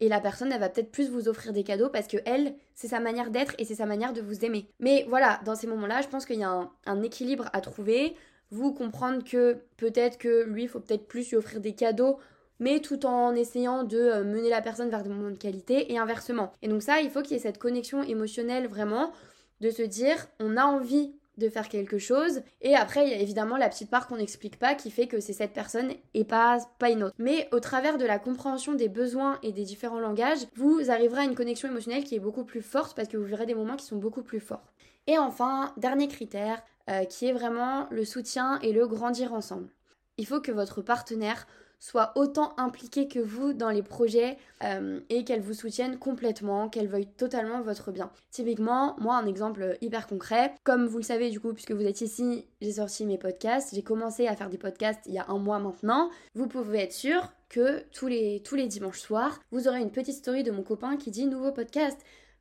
Et 0.00 0.08
la 0.08 0.20
personne, 0.20 0.52
elle 0.52 0.60
va 0.60 0.68
peut-être 0.68 0.92
plus 0.92 1.10
vous 1.10 1.28
offrir 1.28 1.52
des 1.52 1.64
cadeaux 1.64 1.88
parce 1.88 2.06
que 2.06 2.18
elle, 2.24 2.54
c'est 2.74 2.88
sa 2.88 3.00
manière 3.00 3.30
d'être 3.30 3.54
et 3.58 3.64
c'est 3.64 3.74
sa 3.74 3.86
manière 3.86 4.12
de 4.12 4.20
vous 4.20 4.44
aimer. 4.44 4.68
Mais 4.78 5.04
voilà, 5.08 5.40
dans 5.44 5.54
ces 5.54 5.66
moments-là, 5.66 6.02
je 6.02 6.08
pense 6.08 6.24
qu'il 6.24 6.38
y 6.38 6.44
a 6.44 6.50
un, 6.50 6.70
un 6.86 7.02
équilibre 7.02 7.50
à 7.52 7.60
trouver. 7.60 8.14
Vous 8.50 8.72
comprendre 8.72 9.24
que 9.24 9.58
peut-être 9.76 10.18
que 10.18 10.44
lui, 10.44 10.62
il 10.62 10.68
faut 10.68 10.80
peut-être 10.80 11.06
plus 11.06 11.30
lui 11.30 11.36
offrir 11.36 11.60
des 11.60 11.74
cadeaux 11.74 12.18
mais 12.60 12.80
tout 12.80 13.06
en 13.06 13.34
essayant 13.34 13.84
de 13.84 13.98
euh, 13.98 14.24
mener 14.24 14.50
la 14.50 14.62
personne 14.62 14.90
vers 14.90 15.02
des 15.02 15.10
moments 15.10 15.30
de 15.30 15.36
qualité 15.36 15.92
et 15.92 15.98
inversement. 15.98 16.52
Et 16.62 16.68
donc 16.68 16.82
ça, 16.82 17.00
il 17.00 17.10
faut 17.10 17.22
qu'il 17.22 17.32
y 17.32 17.36
ait 17.36 17.42
cette 17.42 17.58
connexion 17.58 18.02
émotionnelle 18.02 18.66
vraiment 18.66 19.12
de 19.60 19.70
se 19.70 19.82
dire 19.82 20.26
on 20.40 20.56
a 20.56 20.64
envie 20.64 21.12
de 21.38 21.48
faire 21.48 21.68
quelque 21.68 21.98
chose 21.98 22.42
et 22.60 22.74
après 22.74 23.06
il 23.06 23.10
y 23.10 23.14
a 23.14 23.18
évidemment 23.18 23.56
la 23.56 23.68
petite 23.68 23.90
part 23.90 24.06
qu'on 24.06 24.16
n'explique 24.16 24.58
pas 24.58 24.74
qui 24.74 24.90
fait 24.90 25.06
que 25.06 25.20
c'est 25.20 25.32
cette 25.32 25.52
personne 25.52 25.92
et 26.14 26.24
pas, 26.24 26.58
pas 26.78 26.90
une 26.90 27.04
autre. 27.04 27.14
Mais 27.18 27.48
au 27.52 27.60
travers 27.60 27.98
de 27.98 28.04
la 28.04 28.18
compréhension 28.18 28.74
des 28.74 28.88
besoins 28.88 29.38
et 29.42 29.52
des 29.52 29.64
différents 29.64 30.00
langages, 30.00 30.46
vous 30.56 30.90
arriverez 30.90 31.22
à 31.22 31.24
une 31.24 31.34
connexion 31.34 31.68
émotionnelle 31.68 32.04
qui 32.04 32.14
est 32.14 32.20
beaucoup 32.20 32.44
plus 32.44 32.62
forte 32.62 32.96
parce 32.96 33.08
que 33.08 33.16
vous 33.16 33.24
verrez 33.24 33.46
des 33.46 33.54
moments 33.54 33.76
qui 33.76 33.86
sont 33.86 33.96
beaucoup 33.96 34.22
plus 34.22 34.40
forts. 34.40 34.72
Et 35.06 35.18
enfin, 35.18 35.72
dernier 35.76 36.08
critère 36.08 36.62
euh, 36.90 37.04
qui 37.04 37.26
est 37.26 37.32
vraiment 37.32 37.86
le 37.90 38.04
soutien 38.04 38.58
et 38.60 38.72
le 38.72 38.86
grandir 38.86 39.32
ensemble. 39.32 39.68
Il 40.16 40.26
faut 40.26 40.40
que 40.40 40.52
votre 40.52 40.82
partenaire 40.82 41.46
soit 41.78 42.12
autant 42.16 42.54
impliquée 42.56 43.08
que 43.08 43.18
vous 43.18 43.52
dans 43.52 43.70
les 43.70 43.82
projets 43.82 44.36
euh, 44.64 45.00
et 45.08 45.24
qu'elle 45.24 45.40
vous 45.40 45.54
soutienne 45.54 45.98
complètement, 45.98 46.68
qu'elle 46.68 46.88
veuille 46.88 47.06
totalement 47.06 47.60
votre 47.60 47.92
bien. 47.92 48.10
Typiquement, 48.30 48.96
moi, 48.98 49.16
un 49.16 49.26
exemple 49.26 49.76
hyper 49.80 50.06
concret, 50.06 50.54
comme 50.64 50.86
vous 50.86 50.98
le 50.98 51.04
savez 51.04 51.30
du 51.30 51.40
coup, 51.40 51.52
puisque 51.52 51.72
vous 51.72 51.86
êtes 51.86 52.00
ici, 52.00 52.46
j'ai 52.60 52.72
sorti 52.72 53.06
mes 53.06 53.18
podcasts, 53.18 53.74
j'ai 53.74 53.82
commencé 53.82 54.26
à 54.26 54.36
faire 54.36 54.50
des 54.50 54.58
podcasts 54.58 55.00
il 55.06 55.14
y 55.14 55.18
a 55.18 55.26
un 55.28 55.38
mois 55.38 55.58
maintenant, 55.58 56.10
vous 56.34 56.48
pouvez 56.48 56.80
être 56.80 56.92
sûr 56.92 57.32
que 57.48 57.82
tous 57.92 58.06
les, 58.06 58.42
tous 58.44 58.56
les 58.56 58.66
dimanches 58.66 59.00
soirs, 59.00 59.40
vous 59.50 59.68
aurez 59.68 59.80
une 59.80 59.90
petite 59.90 60.16
story 60.16 60.42
de 60.42 60.50
mon 60.50 60.62
copain 60.62 60.96
qui 60.96 61.10
dit 61.10 61.26
nouveau 61.26 61.52
podcast 61.52 61.98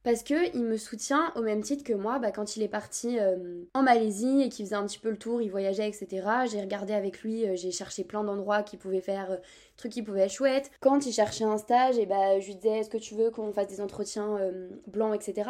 parce 0.07 0.23
que 0.23 0.55
il 0.55 0.63
me 0.63 0.77
soutient 0.77 1.33
au 1.35 1.41
même 1.41 1.59
titre 1.59 1.83
que 1.83 1.91
moi 1.91 2.17
bah, 2.17 2.31
quand 2.31 2.55
il 2.55 2.63
est 2.63 2.69
parti 2.69 3.19
euh, 3.19 3.65
en 3.73 3.83
Malaisie 3.83 4.41
et 4.41 4.47
qu'il 4.47 4.63
faisait 4.63 4.77
un 4.77 4.85
petit 4.85 4.99
peu 4.99 5.09
le 5.09 5.17
tour, 5.17 5.41
il 5.41 5.51
voyageait, 5.51 5.85
etc. 5.85 6.25
J'ai 6.49 6.61
regardé 6.61 6.93
avec 6.93 7.23
lui, 7.23 7.45
euh, 7.45 7.57
j'ai 7.57 7.71
cherché 7.71 8.05
plein 8.05 8.23
d'endroits 8.23 8.63
qui 8.63 8.77
pouvaient 8.77 9.01
faire, 9.01 9.31
euh, 9.31 9.37
trucs 9.75 9.91
qui 9.91 10.01
pouvaient 10.01 10.21
être 10.21 10.31
chouettes. 10.31 10.71
Quand 10.79 11.05
il 11.05 11.11
cherchait 11.11 11.43
un 11.43 11.57
stage, 11.57 11.97
et 11.97 12.05
bah, 12.05 12.39
je 12.39 12.45
lui 12.45 12.55
disais 12.55 12.77
est-ce 12.77 12.89
que 12.89 12.97
tu 12.97 13.15
veux 13.15 13.31
qu'on 13.31 13.51
fasse 13.51 13.67
des 13.67 13.81
entretiens 13.81 14.39
blancs, 14.87 15.13
etc. 15.13 15.49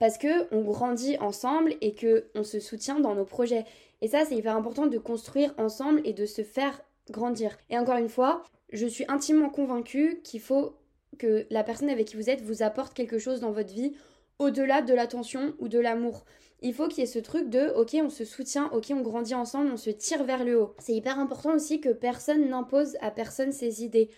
Parce 0.00 0.18
que 0.18 0.52
on 0.52 0.62
grandit 0.62 1.16
ensemble 1.18 1.76
et 1.80 1.94
que 1.94 2.26
on 2.34 2.42
se 2.42 2.58
soutient 2.58 2.98
dans 2.98 3.14
nos 3.14 3.24
projets. 3.24 3.66
Et 4.02 4.08
ça, 4.08 4.24
c'est 4.24 4.34
hyper 4.34 4.56
important 4.56 4.86
de 4.86 4.98
construire 4.98 5.54
ensemble 5.58 6.00
et 6.04 6.12
de 6.12 6.26
se 6.26 6.42
faire 6.42 6.82
grandir. 7.12 7.56
Et 7.70 7.78
encore 7.78 7.98
une 7.98 8.08
fois, 8.08 8.42
je 8.72 8.86
suis 8.88 9.04
intimement 9.06 9.48
convaincue 9.48 10.22
qu'il 10.24 10.40
faut 10.40 10.74
que 11.16 11.46
la 11.50 11.64
personne 11.64 11.90
avec 11.90 12.08
qui 12.08 12.16
vous 12.16 12.30
êtes 12.30 12.42
vous 12.42 12.62
apporte 12.62 12.94
quelque 12.94 13.18
chose 13.18 13.40
dans 13.40 13.52
votre 13.52 13.72
vie 13.72 13.94
au-delà 14.38 14.82
de 14.82 14.94
l'attention 14.94 15.54
ou 15.58 15.68
de 15.68 15.78
l'amour. 15.78 16.24
Il 16.62 16.74
faut 16.74 16.88
qu'il 16.88 17.00
y 17.00 17.02
ait 17.02 17.06
ce 17.06 17.18
truc 17.18 17.50
de 17.50 17.68
ok 17.76 17.96
on 18.02 18.10
se 18.10 18.24
soutient, 18.24 18.70
ok 18.72 18.86
on 18.90 19.00
grandit 19.00 19.34
ensemble, 19.34 19.70
on 19.70 19.76
se 19.76 19.90
tire 19.90 20.24
vers 20.24 20.44
le 20.44 20.60
haut. 20.60 20.74
C'est 20.78 20.94
hyper 20.94 21.18
important 21.18 21.54
aussi 21.54 21.80
que 21.80 21.90
personne 21.90 22.48
n'impose 22.48 22.96
à 23.00 23.10
personne 23.10 23.52
ses 23.52 23.84
idées, 23.84 24.10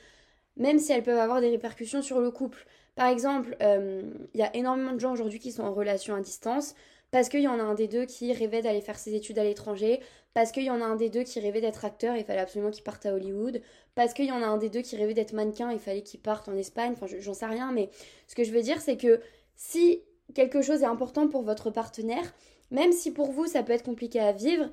même 0.57 0.79
si 0.79 0.93
elles 0.93 1.03
peuvent 1.03 1.19
avoir 1.19 1.41
des 1.41 1.51
répercussions 1.51 2.03
sur 2.03 2.21
le 2.21 2.31
couple. 2.31 2.67
Par 2.95 3.07
exemple, 3.09 3.57
euh, 3.63 4.03
il 4.35 4.41
y 4.41 4.43
a 4.43 4.55
énormément 4.57 4.93
de 4.93 4.99
gens 4.99 5.13
aujourd'hui 5.13 5.39
qui 5.39 5.53
sont 5.53 5.63
en 5.63 5.73
relation 5.73 6.15
à 6.15 6.21
distance 6.21 6.75
parce 7.11 7.29
qu'il 7.29 7.41
y 7.41 7.49
en 7.49 7.59
a 7.59 7.63
un 7.63 7.75
des 7.75 7.89
deux 7.89 8.05
qui 8.05 8.33
rêvait 8.33 8.63
d'aller 8.63 8.81
faire 8.81 8.99
ses 8.99 9.15
études 9.15 9.39
à 9.39 9.45
l'étranger, 9.45 10.01
parce 10.35 10.53
qu'il 10.53 10.65
y 10.65 10.71
en 10.71 10.81
a 10.81 10.85
un 10.85 10.97
des 10.97 11.09
deux 11.09 11.23
qui 11.23 11.41
rêvait 11.41 11.61
d'être 11.61 11.85
acteur 11.85 12.17
il 12.17 12.25
fallait 12.25 12.41
absolument 12.41 12.71
qu'il 12.71 12.85
parte 12.85 13.07
à 13.07 13.15
Hollywood, 13.15 13.63
parce 13.95 14.15
qu'il 14.15 14.27
y 14.27 14.33
en 14.33 14.43
a 14.43 14.47
un 14.47 14.59
des 14.59 14.69
deux 14.69 14.83
qui 14.83 14.97
rêvait 14.97 15.15
d'être 15.15 15.33
mannequin 15.33 15.73
il 15.73 15.79
fallait 15.79 16.03
qu'il 16.03 16.21
parte 16.21 16.49
en 16.49 16.57
Espagne, 16.57 16.93
enfin 16.93 17.07
j'en 17.19 17.35
sais 17.35 17.47
rien, 17.47 17.73
mais 17.73 17.91
ce 18.27 18.35
que 18.35 18.45
je 18.45 18.53
veux 18.53 18.63
dire 18.63 18.81
c'est 18.81 18.97
que 18.97 19.21
si 19.57 20.03
quelque 20.35 20.63
chose 20.63 20.83
est 20.83 20.87
important 20.87 21.29
pour 21.29 21.43
votre 21.43 21.71
partenaire, 21.71 22.35
même 22.71 22.93
si 22.93 23.11
pour 23.11 23.33
vous 23.33 23.47
ça 23.47 23.63
peut 23.63 23.73
être 23.73 23.85
compliqué 23.85 24.21
à 24.21 24.33
vivre, 24.33 24.69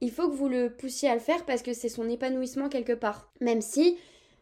il 0.00 0.10
faut 0.10 0.28
que 0.28 0.34
vous 0.34 0.48
le 0.48 0.70
poussiez 0.70 1.08
à 1.08 1.14
le 1.14 1.20
faire 1.20 1.44
parce 1.44 1.62
que 1.62 1.72
c'est 1.72 1.88
son 1.88 2.08
épanouissement 2.08 2.68
quelque 2.68 2.92
part. 2.92 3.32
Même 3.40 3.60
si 3.60 3.96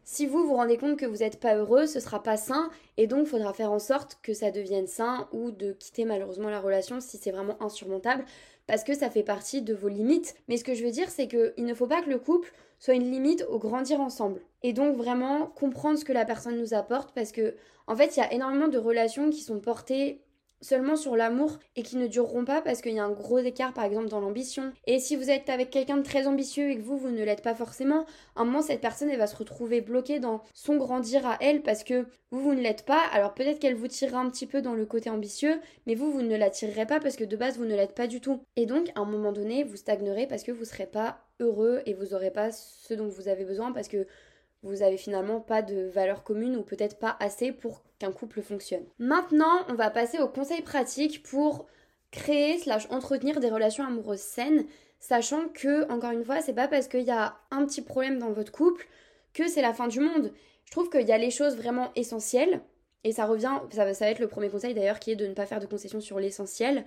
si 0.09 0.25
vous 0.25 0.47
vous 0.47 0.55
rendez 0.55 0.79
compte 0.79 0.97
que 0.97 1.05
vous 1.05 1.16
n'êtes 1.16 1.40
pas 1.40 1.57
heureux, 1.57 1.87
ce 1.87 1.99
sera 1.99 2.23
pas 2.23 2.37
sain 2.37 2.71
et 2.97 3.09
donc 3.09 3.27
il 3.27 3.29
faudra 3.29 3.53
faire 3.53 3.73
en 3.73 3.81
sorte 3.81 4.19
que 4.23 4.35
ça 4.35 4.53
devienne 4.53 4.87
sain 4.87 5.29
ou 5.33 5.51
de 5.51 5.73
quitter 5.73 6.05
malheureusement 6.05 6.49
la 6.49 6.61
relation 6.61 7.01
si 7.01 7.19
c'est 7.19 7.33
vraiment 7.33 7.61
insurmontable 7.61 8.25
parce 8.69 8.85
que 8.85 8.95
ça 8.95 9.11
fait 9.11 9.25
partie 9.25 9.62
de 9.62 9.75
vos 9.75 9.88
limites. 9.88 10.37
Mais 10.47 10.59
ce 10.59 10.64
que 10.64 10.75
je 10.75 10.85
veux 10.85 10.92
dire, 10.92 11.11
c'est 11.11 11.27
qu'il 11.27 11.64
ne 11.64 11.75
faut 11.75 11.88
pas 11.88 12.03
que 12.03 12.09
le 12.09 12.21
couple 12.21 12.53
soit 12.79 12.95
une 12.95 13.11
limite 13.11 13.45
au 13.49 13.59
grandir 13.59 14.01
ensemble. 14.01 14.42
Et 14.62 14.73
donc 14.73 14.97
vraiment 14.97 15.47
comprendre 15.47 15.99
ce 15.99 16.05
que 16.05 16.12
la 16.12 16.25
personne 16.25 16.57
nous 16.57 16.73
apporte 16.73 17.12
parce 17.12 17.33
que 17.33 17.57
en 17.88 17.97
fait, 17.97 18.16
il 18.16 18.21
y 18.21 18.23
a 18.23 18.33
énormément 18.33 18.69
de 18.69 18.79
relations 18.79 19.31
qui 19.31 19.40
sont 19.40 19.59
portées 19.59 20.23
seulement 20.61 20.97
sur 20.97 21.16
l'amour 21.16 21.59
et 21.77 21.83
qui 21.83 21.97
ne 21.97 22.07
dureront 22.07 22.45
pas 22.45 22.62
parce 22.62 22.81
qu'il 22.81 22.92
y 22.92 22.99
a 22.99 23.05
un 23.05 23.11
gros 23.11 23.38
écart 23.38 23.73
par 23.73 23.85
exemple 23.85 24.09
dans 24.09 24.21
l'ambition. 24.21 24.73
Et 24.87 24.99
si 24.99 25.16
vous 25.16 25.31
êtes 25.31 25.49
avec 25.49 25.71
quelqu'un 25.71 25.97
de 25.97 26.03
très 26.03 26.27
ambitieux 26.27 26.71
et 26.71 26.77
que 26.77 26.83
vous, 26.83 26.97
vous 26.97 27.11
ne 27.11 27.25
l'êtes 27.25 27.42
pas 27.42 27.55
forcément, 27.55 28.07
à 28.35 28.42
un 28.42 28.45
moment 28.45 28.62
cette 28.62 28.81
personne 28.81 29.11
elle 29.11 29.19
va 29.19 29.27
se 29.27 29.37
retrouver 29.37 29.81
bloquée 29.81 30.19
dans 30.19 30.42
son 30.55 30.77
grandir 30.77 31.27
à 31.27 31.37
elle 31.40 31.62
parce 31.62 31.85
que 31.85 32.07
vous, 32.31 32.40
vous 32.40 32.55
ne 32.55 32.61
l'êtes 32.61 32.85
pas. 32.85 33.03
Alors 33.12 33.35
peut-être 33.35 33.59
qu'elle 33.59 33.75
vous 33.75 33.88
tirera 33.88 34.19
un 34.19 34.31
petit 34.31 34.47
peu 34.47 34.62
dans 34.62 34.75
le 34.75 34.87
côté 34.87 35.11
ambitieux, 35.11 35.61
mais 35.87 35.95
vous, 35.95 36.11
vous 36.11 36.23
ne 36.23 36.37
la 36.37 36.51
tirerez 36.51 36.87
pas 36.87 37.01
parce 37.01 37.16
que 37.16 37.25
de 37.25 37.37
base 37.37 37.59
vous 37.59 37.64
ne 37.64 37.77
l'êtes 37.77 37.95
pas 37.95 38.07
du 38.07 38.21
tout. 38.21 38.40
Et 38.57 38.66
donc 38.66 38.88
à 38.95 39.01
un 39.01 39.05
moment 39.05 39.33
donné, 39.33 39.64
vous 39.64 39.77
stagnerez 39.77 40.27
parce 40.27 40.42
que 40.42 40.53
vous 40.53 40.61
ne 40.61 40.66
serez 40.66 40.87
pas 40.87 41.19
heureux 41.40 41.83
et 41.87 41.95
vous 41.95 42.07
n'aurez 42.07 42.31
pas 42.31 42.51
ce 42.53 42.95
dont 42.95 43.09
vous 43.09 43.29
avez 43.29 43.45
besoin 43.45 43.73
parce 43.73 43.88
que 43.88 44.07
vous 44.62 44.83
avez 44.83 44.97
finalement 44.97 45.40
pas 45.40 45.62
de 45.62 45.83
valeur 45.88 46.25
commune 46.25 46.57
ou 46.57 46.62
peut-être 46.62 46.99
pas 46.99 47.16
assez 47.21 47.53
pour 47.53 47.83
qu'un 47.99 48.13
couple 48.13 48.43
fonctionne. 48.43 48.85
Maintenant, 48.99 49.65
on 49.69 49.75
va 49.75 49.91
passer 49.91 50.19
aux 50.19 50.29
conseils 50.29 50.63
pratiques 50.63 51.23
pour 51.23 51.67
créer 52.11 52.59
slash 52.59 52.87
entretenir 52.91 53.41
des 53.41 53.51
relations 53.51 53.85
amoureuses 53.85 54.21
saines, 54.21 54.67
sachant 55.01 55.49
que, 55.49 55.91
encore 55.91 56.13
une 56.13 56.25
fois, 56.25 56.41
c'est 56.41 56.55
pas 56.55 56.69
parce 56.69 56.89
qu'il 56.89 57.03
y 57.03 57.11
a 57.11 57.37
un 57.51 57.65
petit 57.67 57.83
problème 57.83 58.19
dans 58.19 58.33
votre 58.33 58.53
couple 58.53 58.87
que 59.35 59.49
c'est 59.49 59.63
la 59.63 59.75
fin 59.75 59.89
du 59.89 60.01
monde. 60.01 60.33
Je 60.65 60.71
trouve 60.71 60.91
qu'il 60.91 61.07
y 61.07 61.13
a 61.13 61.19
les 61.19 61.31
choses 61.31 61.57
vraiment 61.57 61.93
essentielles, 61.95 62.63
et 63.05 63.13
ça 63.13 63.27
revient, 63.27 63.61
ça 63.71 63.85
va, 63.85 63.95
ça 63.95 64.07
va 64.07 64.11
être 64.11 64.19
le 64.19 64.29
premier 64.29 64.49
conseil 64.49 64.75
d'ailleurs, 64.75 64.99
qui 64.99 65.13
est 65.13 65.17
de 65.17 65.27
ne 65.27 65.35
pas 65.35 65.47
faire 65.47 65.61
de 65.61 65.67
concessions 65.67 66.01
sur 66.01 66.19
l'essentiel. 66.19 66.85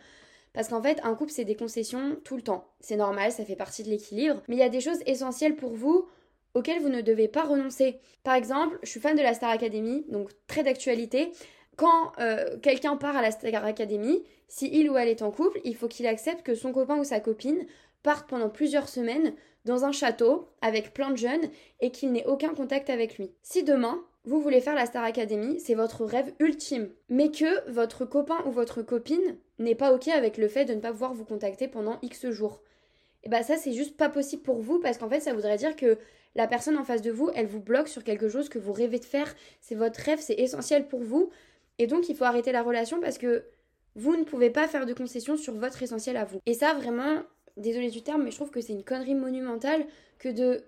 Parce 0.53 0.67
qu'en 0.67 0.81
fait, 0.81 0.99
un 1.03 1.13
couple, 1.15 1.31
c'est 1.31 1.45
des 1.45 1.55
concessions 1.55 2.17
tout 2.23 2.35
le 2.35 2.41
temps. 2.41 2.67
C'est 2.79 2.95
normal, 2.95 3.31
ça 3.31 3.45
fait 3.45 3.55
partie 3.55 3.83
de 3.83 3.89
l'équilibre. 3.89 4.41
Mais 4.47 4.55
il 4.55 4.59
y 4.59 4.63
a 4.63 4.69
des 4.69 4.81
choses 4.81 4.99
essentielles 5.05 5.55
pour 5.55 5.73
vous 5.73 6.07
auxquelles 6.53 6.81
vous 6.81 6.89
ne 6.89 7.01
devez 7.01 7.27
pas 7.27 7.43
renoncer. 7.43 7.99
Par 8.23 8.35
exemple, 8.35 8.79
je 8.83 8.89
suis 8.89 8.99
fan 8.99 9.15
de 9.15 9.21
la 9.21 9.33
Star 9.33 9.49
Academy, 9.49 10.05
donc 10.09 10.29
très 10.47 10.63
d'actualité. 10.63 11.31
Quand 11.75 12.11
euh, 12.19 12.57
quelqu'un 12.61 12.97
part 12.97 13.15
à 13.15 13.21
la 13.21 13.31
Star 13.31 13.63
Academy, 13.63 14.23
si 14.47 14.69
il 14.71 14.89
ou 14.89 14.97
elle 14.97 15.07
est 15.07 15.21
en 15.21 15.31
couple, 15.31 15.61
il 15.63 15.75
faut 15.75 15.87
qu'il 15.87 16.07
accepte 16.07 16.43
que 16.43 16.55
son 16.55 16.73
copain 16.73 16.97
ou 16.97 17.03
sa 17.03 17.19
copine 17.19 17.65
parte 18.03 18.27
pendant 18.29 18.49
plusieurs 18.49 18.89
semaines 18.89 19.33
dans 19.65 19.85
un 19.85 19.91
château 19.91 20.49
avec 20.61 20.93
plein 20.93 21.11
de 21.11 21.17
jeunes 21.17 21.49
et 21.79 21.91
qu'il 21.91 22.11
n'ait 22.11 22.25
aucun 22.25 22.53
contact 22.53 22.89
avec 22.89 23.17
lui. 23.17 23.31
Si 23.43 23.63
demain, 23.63 24.03
vous 24.25 24.41
voulez 24.41 24.61
faire 24.61 24.75
la 24.75 24.85
Star 24.85 25.03
Academy, 25.03 25.59
c'est 25.59 25.75
votre 25.75 26.05
rêve 26.05 26.33
ultime, 26.39 26.89
mais 27.09 27.29
que 27.29 27.69
votre 27.71 28.05
copain 28.05 28.37
ou 28.45 28.51
votre 28.51 28.81
copine 28.81 29.37
n'est 29.59 29.75
pas 29.75 29.93
OK 29.93 30.07
avec 30.07 30.37
le 30.37 30.47
fait 30.47 30.65
de 30.65 30.73
ne 30.73 30.79
pas 30.79 30.91
pouvoir 30.91 31.13
vous 31.13 31.25
contacter 31.25 31.67
pendant 31.67 31.99
X 32.01 32.29
jours. 32.29 32.61
Et 33.23 33.29
bah 33.29 33.43
ça 33.43 33.57
c'est 33.57 33.73
juste 33.73 33.97
pas 33.97 34.09
possible 34.09 34.41
pour 34.41 34.59
vous 34.59 34.79
parce 34.79 34.97
qu'en 34.97 35.09
fait 35.09 35.19
ça 35.19 35.33
voudrait 35.33 35.57
dire 35.57 35.75
que 35.75 35.97
la 36.35 36.47
personne 36.47 36.77
en 36.77 36.83
face 36.83 37.01
de 37.01 37.11
vous, 37.11 37.29
elle 37.35 37.47
vous 37.47 37.59
bloque 37.59 37.87
sur 37.87 38.03
quelque 38.03 38.29
chose 38.29 38.49
que 38.49 38.59
vous 38.59 38.73
rêvez 38.73 38.99
de 38.99 39.05
faire, 39.05 39.33
c'est 39.61 39.75
votre 39.75 39.99
rêve, 39.99 40.19
c'est 40.21 40.35
essentiel 40.35 40.87
pour 40.87 41.01
vous, 41.01 41.31
et 41.79 41.87
donc 41.87 42.09
il 42.09 42.15
faut 42.15 42.25
arrêter 42.25 42.51
la 42.51 42.61
relation 42.61 43.01
parce 43.01 43.17
que 43.17 43.45
vous 43.95 44.15
ne 44.15 44.23
pouvez 44.23 44.49
pas 44.49 44.67
faire 44.67 44.85
de 44.85 44.93
concessions 44.93 45.37
sur 45.37 45.55
votre 45.55 45.81
essentiel 45.81 46.17
à 46.17 46.25
vous. 46.25 46.39
Et 46.45 46.53
ça 46.53 46.73
vraiment, 46.73 47.23
désolé 47.57 47.89
du 47.89 48.03
terme, 48.03 48.23
mais 48.23 48.31
je 48.31 48.35
trouve 48.35 48.51
que 48.51 48.61
c'est 48.61 48.73
une 48.73 48.83
connerie 48.83 49.15
monumentale 49.15 49.85
que 50.19 50.29
de 50.29 50.63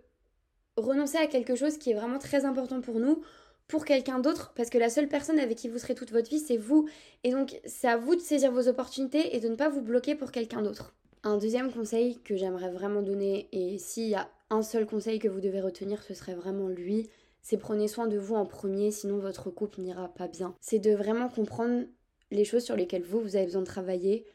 renoncer 0.77 1.17
à 1.17 1.27
quelque 1.27 1.55
chose 1.55 1.77
qui 1.77 1.91
est 1.91 1.93
vraiment 1.93 2.19
très 2.19 2.45
important 2.45 2.81
pour 2.81 2.99
nous 2.99 3.21
pour 3.67 3.85
quelqu'un 3.85 4.19
d'autre 4.19 4.53
parce 4.55 4.69
que 4.69 4.77
la 4.77 4.89
seule 4.89 5.07
personne 5.07 5.39
avec 5.39 5.57
qui 5.57 5.69
vous 5.69 5.77
serez 5.77 5.95
toute 5.95 6.11
votre 6.11 6.29
vie 6.29 6.39
c'est 6.39 6.57
vous 6.57 6.89
et 7.23 7.31
donc 7.31 7.59
c'est 7.65 7.87
à 7.87 7.97
vous 7.97 8.15
de 8.15 8.21
saisir 8.21 8.51
vos 8.51 8.67
opportunités 8.67 9.35
et 9.35 9.39
de 9.39 9.47
ne 9.47 9.55
pas 9.55 9.69
vous 9.69 9.81
bloquer 9.81 10.15
pour 10.15 10.31
quelqu'un 10.31 10.61
d'autre. 10.61 10.93
Un 11.23 11.37
deuxième 11.37 11.71
conseil 11.71 12.19
que 12.21 12.35
j'aimerais 12.35 12.71
vraiment 12.71 13.01
donner, 13.01 13.47
et 13.51 13.77
s'il 13.77 14.07
y 14.07 14.15
a 14.15 14.29
un 14.49 14.63
seul 14.63 14.87
conseil 14.87 15.19
que 15.19 15.27
vous 15.27 15.39
devez 15.39 15.61
retenir, 15.61 16.01
ce 16.01 16.13
serait 16.13 16.33
vraiment 16.33 16.67
lui, 16.67 17.09
c'est 17.41 17.57
prenez 17.57 17.87
soin 17.87 18.07
de 18.07 18.17
vous 18.17 18.35
en 18.35 18.45
premier, 18.45 18.91
sinon 18.91 19.19
votre 19.19 19.49
couple 19.51 19.81
n'ira 19.81 20.09
pas 20.09 20.27
bien. 20.27 20.55
C'est 20.61 20.79
de 20.79 20.91
vraiment 20.91 21.29
comprendre 21.29 21.85
les 22.31 22.43
choses 22.43 22.63
sur 22.63 22.75
lesquelles 22.75 23.03
vous, 23.03 23.21
vous 23.21 23.35
avez 23.35 23.45
besoin 23.45 23.61
de 23.61 23.67
travailler, 23.67 24.25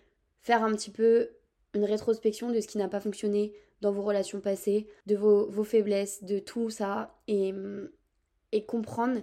faire 0.40 0.62
un 0.62 0.72
petit 0.72 0.90
peu 0.90 1.30
une 1.74 1.84
rétrospection 1.84 2.50
de 2.50 2.60
ce 2.60 2.68
qui 2.68 2.78
n'a 2.78 2.88
pas 2.88 3.00
fonctionné 3.00 3.52
dans 3.80 3.92
vos 3.92 4.02
relations 4.02 4.40
passées, 4.40 4.86
de 5.06 5.16
vos, 5.16 5.46
vos 5.50 5.64
faiblesses, 5.64 6.22
de 6.22 6.38
tout 6.38 6.70
ça, 6.70 7.18
et, 7.26 7.52
et 8.52 8.64
comprendre 8.64 9.20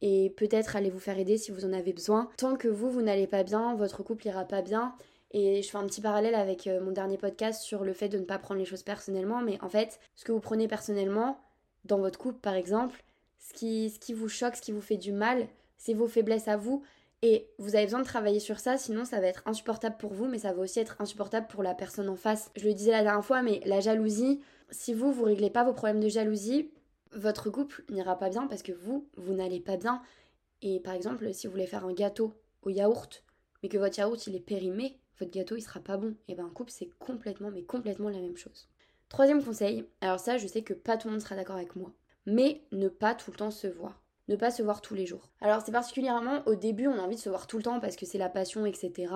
et 0.00 0.30
peut-être 0.30 0.74
aller 0.76 0.90
vous 0.90 0.98
faire 0.98 1.18
aider 1.18 1.38
si 1.38 1.52
vous 1.52 1.64
en 1.64 1.72
avez 1.72 1.92
besoin. 1.92 2.28
Tant 2.36 2.56
que 2.56 2.68
vous, 2.68 2.90
vous 2.90 3.02
n'allez 3.02 3.28
pas 3.28 3.44
bien, 3.44 3.76
votre 3.76 4.02
couple 4.02 4.26
ira 4.26 4.44
pas 4.44 4.62
bien. 4.62 4.94
Et 5.32 5.62
je 5.62 5.70
fais 5.70 5.78
un 5.78 5.86
petit 5.86 6.02
parallèle 6.02 6.34
avec 6.34 6.66
euh, 6.66 6.80
mon 6.80 6.92
dernier 6.92 7.16
podcast 7.16 7.62
sur 7.62 7.84
le 7.84 7.94
fait 7.94 8.08
de 8.08 8.18
ne 8.18 8.24
pas 8.24 8.38
prendre 8.38 8.60
les 8.60 8.66
choses 8.66 8.82
personnellement, 8.82 9.40
mais 9.40 9.58
en 9.62 9.68
fait, 9.68 9.98
ce 10.14 10.24
que 10.24 10.32
vous 10.32 10.40
prenez 10.40 10.68
personnellement, 10.68 11.40
dans 11.84 11.98
votre 11.98 12.18
couple 12.18 12.38
par 12.38 12.54
exemple, 12.54 13.02
ce 13.38 13.54
qui, 13.54 13.90
ce 13.90 13.98
qui 13.98 14.12
vous 14.12 14.28
choque, 14.28 14.56
ce 14.56 14.62
qui 14.62 14.72
vous 14.72 14.82
fait 14.82 14.98
du 14.98 15.12
mal, 15.12 15.48
c'est 15.78 15.94
vos 15.94 16.06
faiblesses 16.06 16.48
à 16.48 16.56
vous. 16.56 16.82
Et 17.22 17.48
vous 17.58 17.76
avez 17.76 17.84
besoin 17.84 18.00
de 18.00 18.04
travailler 18.04 18.40
sur 18.40 18.58
ça, 18.58 18.76
sinon 18.76 19.04
ça 19.04 19.20
va 19.20 19.28
être 19.28 19.42
insupportable 19.46 19.96
pour 19.96 20.12
vous, 20.12 20.26
mais 20.26 20.38
ça 20.38 20.52
va 20.52 20.60
aussi 20.60 20.80
être 20.80 20.96
insupportable 21.00 21.46
pour 21.46 21.62
la 21.62 21.74
personne 21.74 22.08
en 22.08 22.16
face. 22.16 22.50
Je 22.56 22.66
le 22.66 22.74
disais 22.74 22.90
la 22.90 23.02
dernière 23.02 23.24
fois, 23.24 23.42
mais 23.42 23.60
la 23.64 23.80
jalousie, 23.80 24.40
si 24.70 24.92
vous, 24.92 25.12
vous 25.12 25.24
réglez 25.24 25.50
pas 25.50 25.62
vos 25.62 25.72
problèmes 25.72 26.00
de 26.00 26.08
jalousie, 26.08 26.72
votre 27.12 27.48
couple 27.48 27.84
n'ira 27.90 28.18
pas 28.18 28.28
bien 28.28 28.48
parce 28.48 28.62
que 28.62 28.72
vous, 28.72 29.06
vous 29.16 29.34
n'allez 29.34 29.60
pas 29.60 29.76
bien. 29.76 30.02
Et 30.62 30.80
par 30.80 30.94
exemple, 30.94 31.32
si 31.32 31.46
vous 31.46 31.52
voulez 31.52 31.66
faire 31.66 31.86
un 31.86 31.92
gâteau 31.92 32.34
au 32.62 32.70
yaourt, 32.70 33.22
mais 33.62 33.68
que 33.68 33.78
votre 33.78 33.98
yaourt 33.98 34.26
il 34.26 34.34
est 34.34 34.40
périmé, 34.40 34.98
votre 35.18 35.30
gâteau 35.30 35.56
il 35.56 35.62
sera 35.62 35.80
pas 35.80 35.96
bon. 35.96 36.14
Et 36.28 36.34
ben 36.34 36.46
un 36.46 36.50
couple 36.50 36.70
c'est 36.70 36.90
complètement, 36.98 37.50
mais 37.50 37.62
complètement 37.62 38.08
la 38.08 38.20
même 38.20 38.36
chose. 38.36 38.68
Troisième 39.08 39.44
conseil, 39.44 39.86
alors 40.00 40.20
ça 40.20 40.38
je 40.38 40.46
sais 40.46 40.62
que 40.62 40.74
pas 40.74 40.96
tout 40.96 41.08
le 41.08 41.12
monde 41.12 41.22
sera 41.22 41.36
d'accord 41.36 41.56
avec 41.56 41.76
moi, 41.76 41.92
mais 42.26 42.62
ne 42.72 42.88
pas 42.88 43.14
tout 43.14 43.30
le 43.30 43.36
temps 43.36 43.50
se 43.50 43.66
voir. 43.66 44.02
Ne 44.28 44.36
pas 44.36 44.50
se 44.50 44.62
voir 44.62 44.80
tous 44.80 44.94
les 44.94 45.04
jours. 45.04 45.30
Alors 45.40 45.62
c'est 45.62 45.72
particulièrement 45.72 46.42
au 46.46 46.54
début 46.54 46.86
on 46.86 46.98
a 46.98 47.02
envie 47.02 47.16
de 47.16 47.20
se 47.20 47.28
voir 47.28 47.46
tout 47.46 47.58
le 47.58 47.62
temps 47.62 47.80
parce 47.80 47.96
que 47.96 48.06
c'est 48.06 48.18
la 48.18 48.28
passion, 48.28 48.64
etc. 48.66 49.12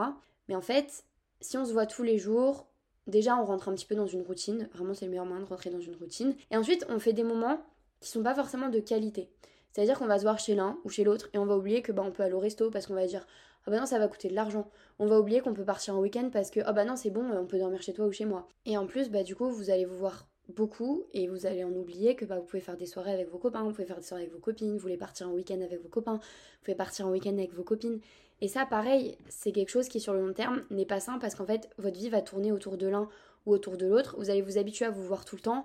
Mais 0.48 0.54
en 0.54 0.60
fait, 0.60 1.04
si 1.40 1.56
on 1.56 1.64
se 1.64 1.72
voit 1.72 1.86
tous 1.86 2.02
les 2.02 2.18
jours, 2.18 2.68
déjà 3.06 3.36
on 3.36 3.44
rentre 3.44 3.68
un 3.68 3.74
petit 3.74 3.86
peu 3.86 3.94
dans 3.94 4.06
une 4.06 4.22
routine. 4.22 4.68
Vraiment 4.74 4.94
c'est 4.94 5.06
le 5.06 5.12
meilleur 5.12 5.26
moyen 5.26 5.42
de 5.42 5.48
rentrer 5.48 5.70
dans 5.70 5.80
une 5.80 5.96
routine. 5.96 6.34
Et 6.50 6.56
ensuite 6.56 6.84
on 6.88 6.98
fait 6.98 7.12
des 7.12 7.24
moments 7.24 7.60
qui 8.00 8.10
sont 8.10 8.22
pas 8.22 8.34
forcément 8.34 8.68
de 8.68 8.80
qualité. 8.80 9.30
C'est-à-dire 9.72 9.98
qu'on 9.98 10.06
va 10.06 10.18
se 10.18 10.22
voir 10.22 10.38
chez 10.38 10.54
l'un 10.54 10.78
ou 10.84 10.88
chez 10.88 11.04
l'autre 11.04 11.28
et 11.32 11.38
on 11.38 11.46
va 11.46 11.56
oublier 11.56 11.82
que 11.82 11.92
bah 11.92 12.02
on 12.04 12.10
peut 12.10 12.22
aller 12.22 12.34
au 12.34 12.38
resto 12.38 12.70
parce 12.70 12.86
qu'on 12.86 12.94
va 12.94 13.06
dire 13.06 13.26
ah 13.66 13.70
bah 13.70 13.78
non 13.78 13.86
ça 13.86 13.98
va 13.98 14.08
coûter 14.08 14.28
de 14.28 14.34
l'argent. 14.34 14.70
On 14.98 15.06
va 15.06 15.18
oublier 15.18 15.40
qu'on 15.40 15.54
peut 15.54 15.64
partir 15.64 15.96
en 15.96 16.00
week-end 16.00 16.30
parce 16.32 16.50
que 16.50 16.60
ah 16.64 16.72
bah 16.72 16.84
non 16.84 16.96
c'est 16.96 17.10
bon 17.10 17.30
on 17.32 17.46
peut 17.46 17.58
dormir 17.58 17.82
chez 17.82 17.92
toi 17.92 18.06
ou 18.06 18.12
chez 18.12 18.24
moi. 18.24 18.48
Et 18.64 18.76
en 18.76 18.86
plus 18.86 19.10
bah 19.10 19.22
du 19.22 19.34
coup 19.34 19.50
vous 19.50 19.70
allez 19.70 19.84
vous 19.84 19.96
voir 19.96 20.28
beaucoup 20.48 21.04
et 21.12 21.26
vous 21.26 21.46
allez 21.46 21.64
en 21.64 21.72
oublier 21.72 22.14
que 22.14 22.24
bah, 22.24 22.38
vous 22.38 22.44
pouvez 22.44 22.60
faire 22.60 22.76
des 22.76 22.86
soirées 22.86 23.12
avec 23.12 23.28
vos 23.30 23.38
copains, 23.38 23.62
vous 23.64 23.72
pouvez 23.72 23.84
faire 23.84 23.98
des 23.98 24.06
soirées 24.06 24.22
avec 24.22 24.32
vos 24.32 24.38
copines, 24.40 24.72
vous 24.72 24.78
voulez 24.78 24.96
partir 24.96 25.28
en 25.28 25.32
week-end 25.32 25.60
avec 25.60 25.82
vos 25.82 25.88
copains, 25.88 26.14
vous 26.14 26.64
pouvez 26.64 26.76
partir 26.76 27.06
en 27.06 27.10
week-end 27.10 27.32
avec 27.32 27.52
vos 27.52 27.64
copines. 27.64 28.00
Et 28.40 28.48
ça 28.48 28.66
pareil 28.66 29.16
c'est 29.28 29.52
quelque 29.52 29.70
chose 29.70 29.88
qui 29.88 30.00
sur 30.00 30.12
le 30.12 30.24
long 30.24 30.32
terme 30.32 30.62
n'est 30.70 30.86
pas 30.86 31.00
sain 31.00 31.18
parce 31.18 31.34
qu'en 31.34 31.46
fait 31.46 31.68
votre 31.78 31.98
vie 31.98 32.10
va 32.10 32.22
tourner 32.22 32.52
autour 32.52 32.76
de 32.76 32.86
l'un 32.86 33.08
ou 33.46 33.52
autour 33.52 33.76
de 33.76 33.86
l'autre. 33.86 34.16
Vous 34.18 34.30
allez 34.30 34.42
vous 34.42 34.58
habituer 34.58 34.84
à 34.84 34.90
vous 34.90 35.02
voir 35.02 35.24
tout 35.24 35.36
le 35.36 35.42
temps 35.42 35.64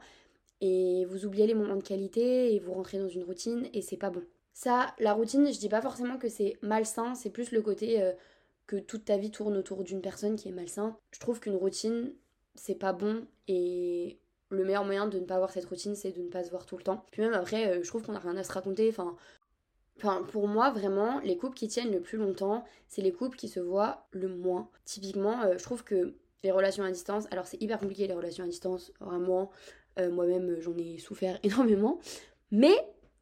et 0.62 1.06
vous 1.06 1.26
oubliez 1.26 1.48
les 1.48 1.56
moments 1.56 1.76
de 1.76 1.84
qualité 1.84 2.54
et 2.54 2.60
vous 2.60 2.74
rentrez 2.74 2.98
dans 2.98 3.10
une 3.10 3.24
routine 3.24 3.68
et 3.74 3.82
c'est 3.82 3.98
pas 3.98 4.10
bon. 4.10 4.24
Ça, 4.54 4.94
la 5.00 5.14
routine, 5.14 5.52
je 5.52 5.60
dis 5.60 5.70
pas 5.70 5.82
forcément 5.82 6.18
que 6.18 6.30
c'est 6.30 6.58
malsain, 6.62 7.16
c'est 7.16 7.30
plus 7.30 7.52
le 7.52 7.62
côté 7.62 8.02
euh, 8.02 8.12
que 8.68 8.76
toute 8.76 9.06
ta 9.06 9.18
vie 9.18 9.32
tourne 9.32 9.58
autour 9.58 9.84
d'une 9.84 10.02
personne 10.02 10.36
qui 10.36 10.50
est 10.50 10.54
malsain. 10.54 10.98
Je 11.12 11.20
trouve 11.20 11.40
qu'une 11.40 11.56
routine, 11.56 12.14
c'est 12.56 12.76
pas 12.76 12.94
bon 12.94 13.26
et 13.48 14.20
le 14.50 14.66
meilleur 14.66 14.84
moyen 14.84 15.08
de 15.08 15.18
ne 15.20 15.26
pas 15.26 15.36
avoir 15.36 15.52
cette 15.52 15.66
routine, 15.66 15.96
c'est 15.96 16.12
de 16.12 16.22
ne 16.22 16.30
pas 16.30 16.44
se 16.44 16.50
voir 16.50 16.66
tout 16.66 16.78
le 16.78 16.84
temps. 16.84 17.06
Puis 17.12 17.22
même 17.22 17.34
après, 17.34 17.70
euh, 17.70 17.84
je 17.84 17.88
trouve 17.88 18.04
qu'on 18.04 18.16
a 18.16 18.20
rien 18.20 18.36
à 18.36 18.44
se 18.44 18.52
raconter. 18.52 18.90
Enfin, 18.90 19.16
pour 20.32 20.48
moi, 20.48 20.72
vraiment, 20.72 21.20
les 21.22 21.38
couples 21.38 21.56
qui 21.56 21.68
tiennent 21.68 21.92
le 21.92 22.02
plus 22.02 22.18
longtemps, 22.18 22.66
c'est 22.88 23.02
les 23.02 23.14
couples 23.14 23.38
qui 23.38 23.48
se 23.48 23.60
voient 23.60 24.06
le 24.12 24.28
moins. 24.28 24.70
Typiquement, 24.84 25.42
euh, 25.44 25.58
je 25.58 25.64
trouve 25.64 25.84
que 25.84 26.16
les 26.44 26.52
relations 26.52 26.84
à 26.84 26.92
distance, 26.92 27.28
alors 27.32 27.46
c'est 27.46 27.62
hyper 27.62 27.80
compliqué 27.80 28.08
les 28.08 28.14
relations 28.14 28.44
à 28.44 28.48
distance, 28.48 28.92
vraiment. 29.00 29.52
Moi-même, 29.98 30.60
j'en 30.60 30.76
ai 30.78 30.98
souffert 30.98 31.38
énormément. 31.44 32.00
Mais 32.50 32.74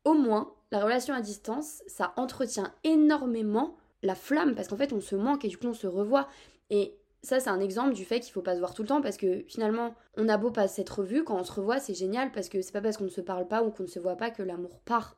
au 0.06 0.14
moins, 0.14 0.54
la 0.72 0.84
relation 0.84 1.14
à 1.14 1.22
distance, 1.22 1.82
ça 1.88 2.14
entretient 2.16 2.74
énormément 2.84 3.76
la 4.04 4.16
flamme 4.16 4.56
parce 4.56 4.68
qu'en 4.68 4.78
fait, 4.78 4.94
on 4.94 5.02
se 5.02 5.16
manque 5.16 5.46
et 5.46 5.48
du 5.48 5.58
coup, 5.58 5.68
on 5.68 5.74
se 5.74 5.88
revoit. 5.88 6.28
Et 6.70 6.96
ça, 7.22 7.40
c'est 7.40 7.50
un 7.50 7.60
exemple 7.60 7.94
du 7.94 8.06
fait 8.06 8.20
qu'il 8.20 8.32
faut 8.32 8.42
pas 8.42 8.54
se 8.54 8.60
voir 8.60 8.74
tout 8.74 8.84
le 8.84 8.88
temps 8.88 9.02
parce 9.02 9.18
que 9.18 9.44
finalement, 9.48 9.96
on 10.16 10.30
a 10.30 10.38
beau 10.38 10.52
pas 10.52 10.68
s'être 10.68 11.00
revu, 11.00 11.24
quand 11.24 11.40
on 11.40 11.44
se 11.44 11.52
revoit, 11.52 11.80
c'est 11.80 11.94
génial 11.94 12.32
parce 12.32 12.50
que 12.50 12.62
c'est 12.62 12.72
pas 12.72 12.82
parce 12.82 12.98
qu'on 12.98 13.06
ne 13.06 13.10
se 13.10 13.22
parle 13.22 13.48
pas 13.48 13.64
ou 13.64 13.72
qu'on 13.72 13.84
ne 13.84 13.88
se 13.88 14.00
voit 14.00 14.16
pas 14.16 14.32
que 14.32 14.44
l'amour 14.44 14.80
part. 14.80 15.18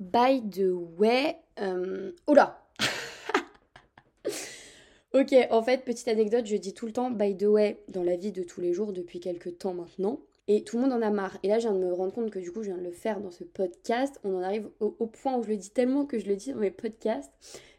By 0.00 0.42
the 0.48 0.70
way, 0.98 1.36
euh... 1.60 2.12
Ok, 5.14 5.34
en 5.50 5.62
fait, 5.62 5.84
petite 5.84 6.06
anecdote, 6.08 6.46
je 6.46 6.56
dis 6.56 6.74
tout 6.74 6.86
le 6.86 6.92
temps 6.92 7.10
by 7.10 7.36
the 7.36 7.44
way 7.44 7.82
dans 7.88 8.02
la 8.02 8.16
vie 8.16 8.30
de 8.30 8.42
tous 8.42 8.60
les 8.60 8.74
jours 8.74 8.92
depuis 8.92 9.20
quelques 9.20 9.58
temps 9.58 9.72
maintenant. 9.74 10.20
Et 10.48 10.64
tout 10.64 10.76
le 10.76 10.82
monde 10.82 10.94
en 10.94 11.02
a 11.02 11.10
marre. 11.10 11.36
Et 11.42 11.48
là, 11.48 11.58
je 11.58 11.68
viens 11.68 11.76
de 11.76 11.84
me 11.84 11.92
rendre 11.92 12.12
compte 12.12 12.30
que 12.30 12.38
du 12.38 12.50
coup, 12.50 12.62
je 12.62 12.68
viens 12.68 12.78
de 12.78 12.82
le 12.82 12.90
faire 12.90 13.20
dans 13.20 13.30
ce 13.30 13.44
podcast. 13.44 14.18
On 14.24 14.34
en 14.34 14.42
arrive 14.42 14.68
au, 14.80 14.90
point 15.06 15.36
où 15.36 15.42
je 15.42 15.48
le 15.48 15.56
dis 15.56 15.70
tellement 15.70 16.06
que 16.06 16.18
je 16.18 16.26
le 16.26 16.36
dis 16.36 16.52
dans 16.52 16.58
mes 16.58 16.70
podcasts. 16.70 17.30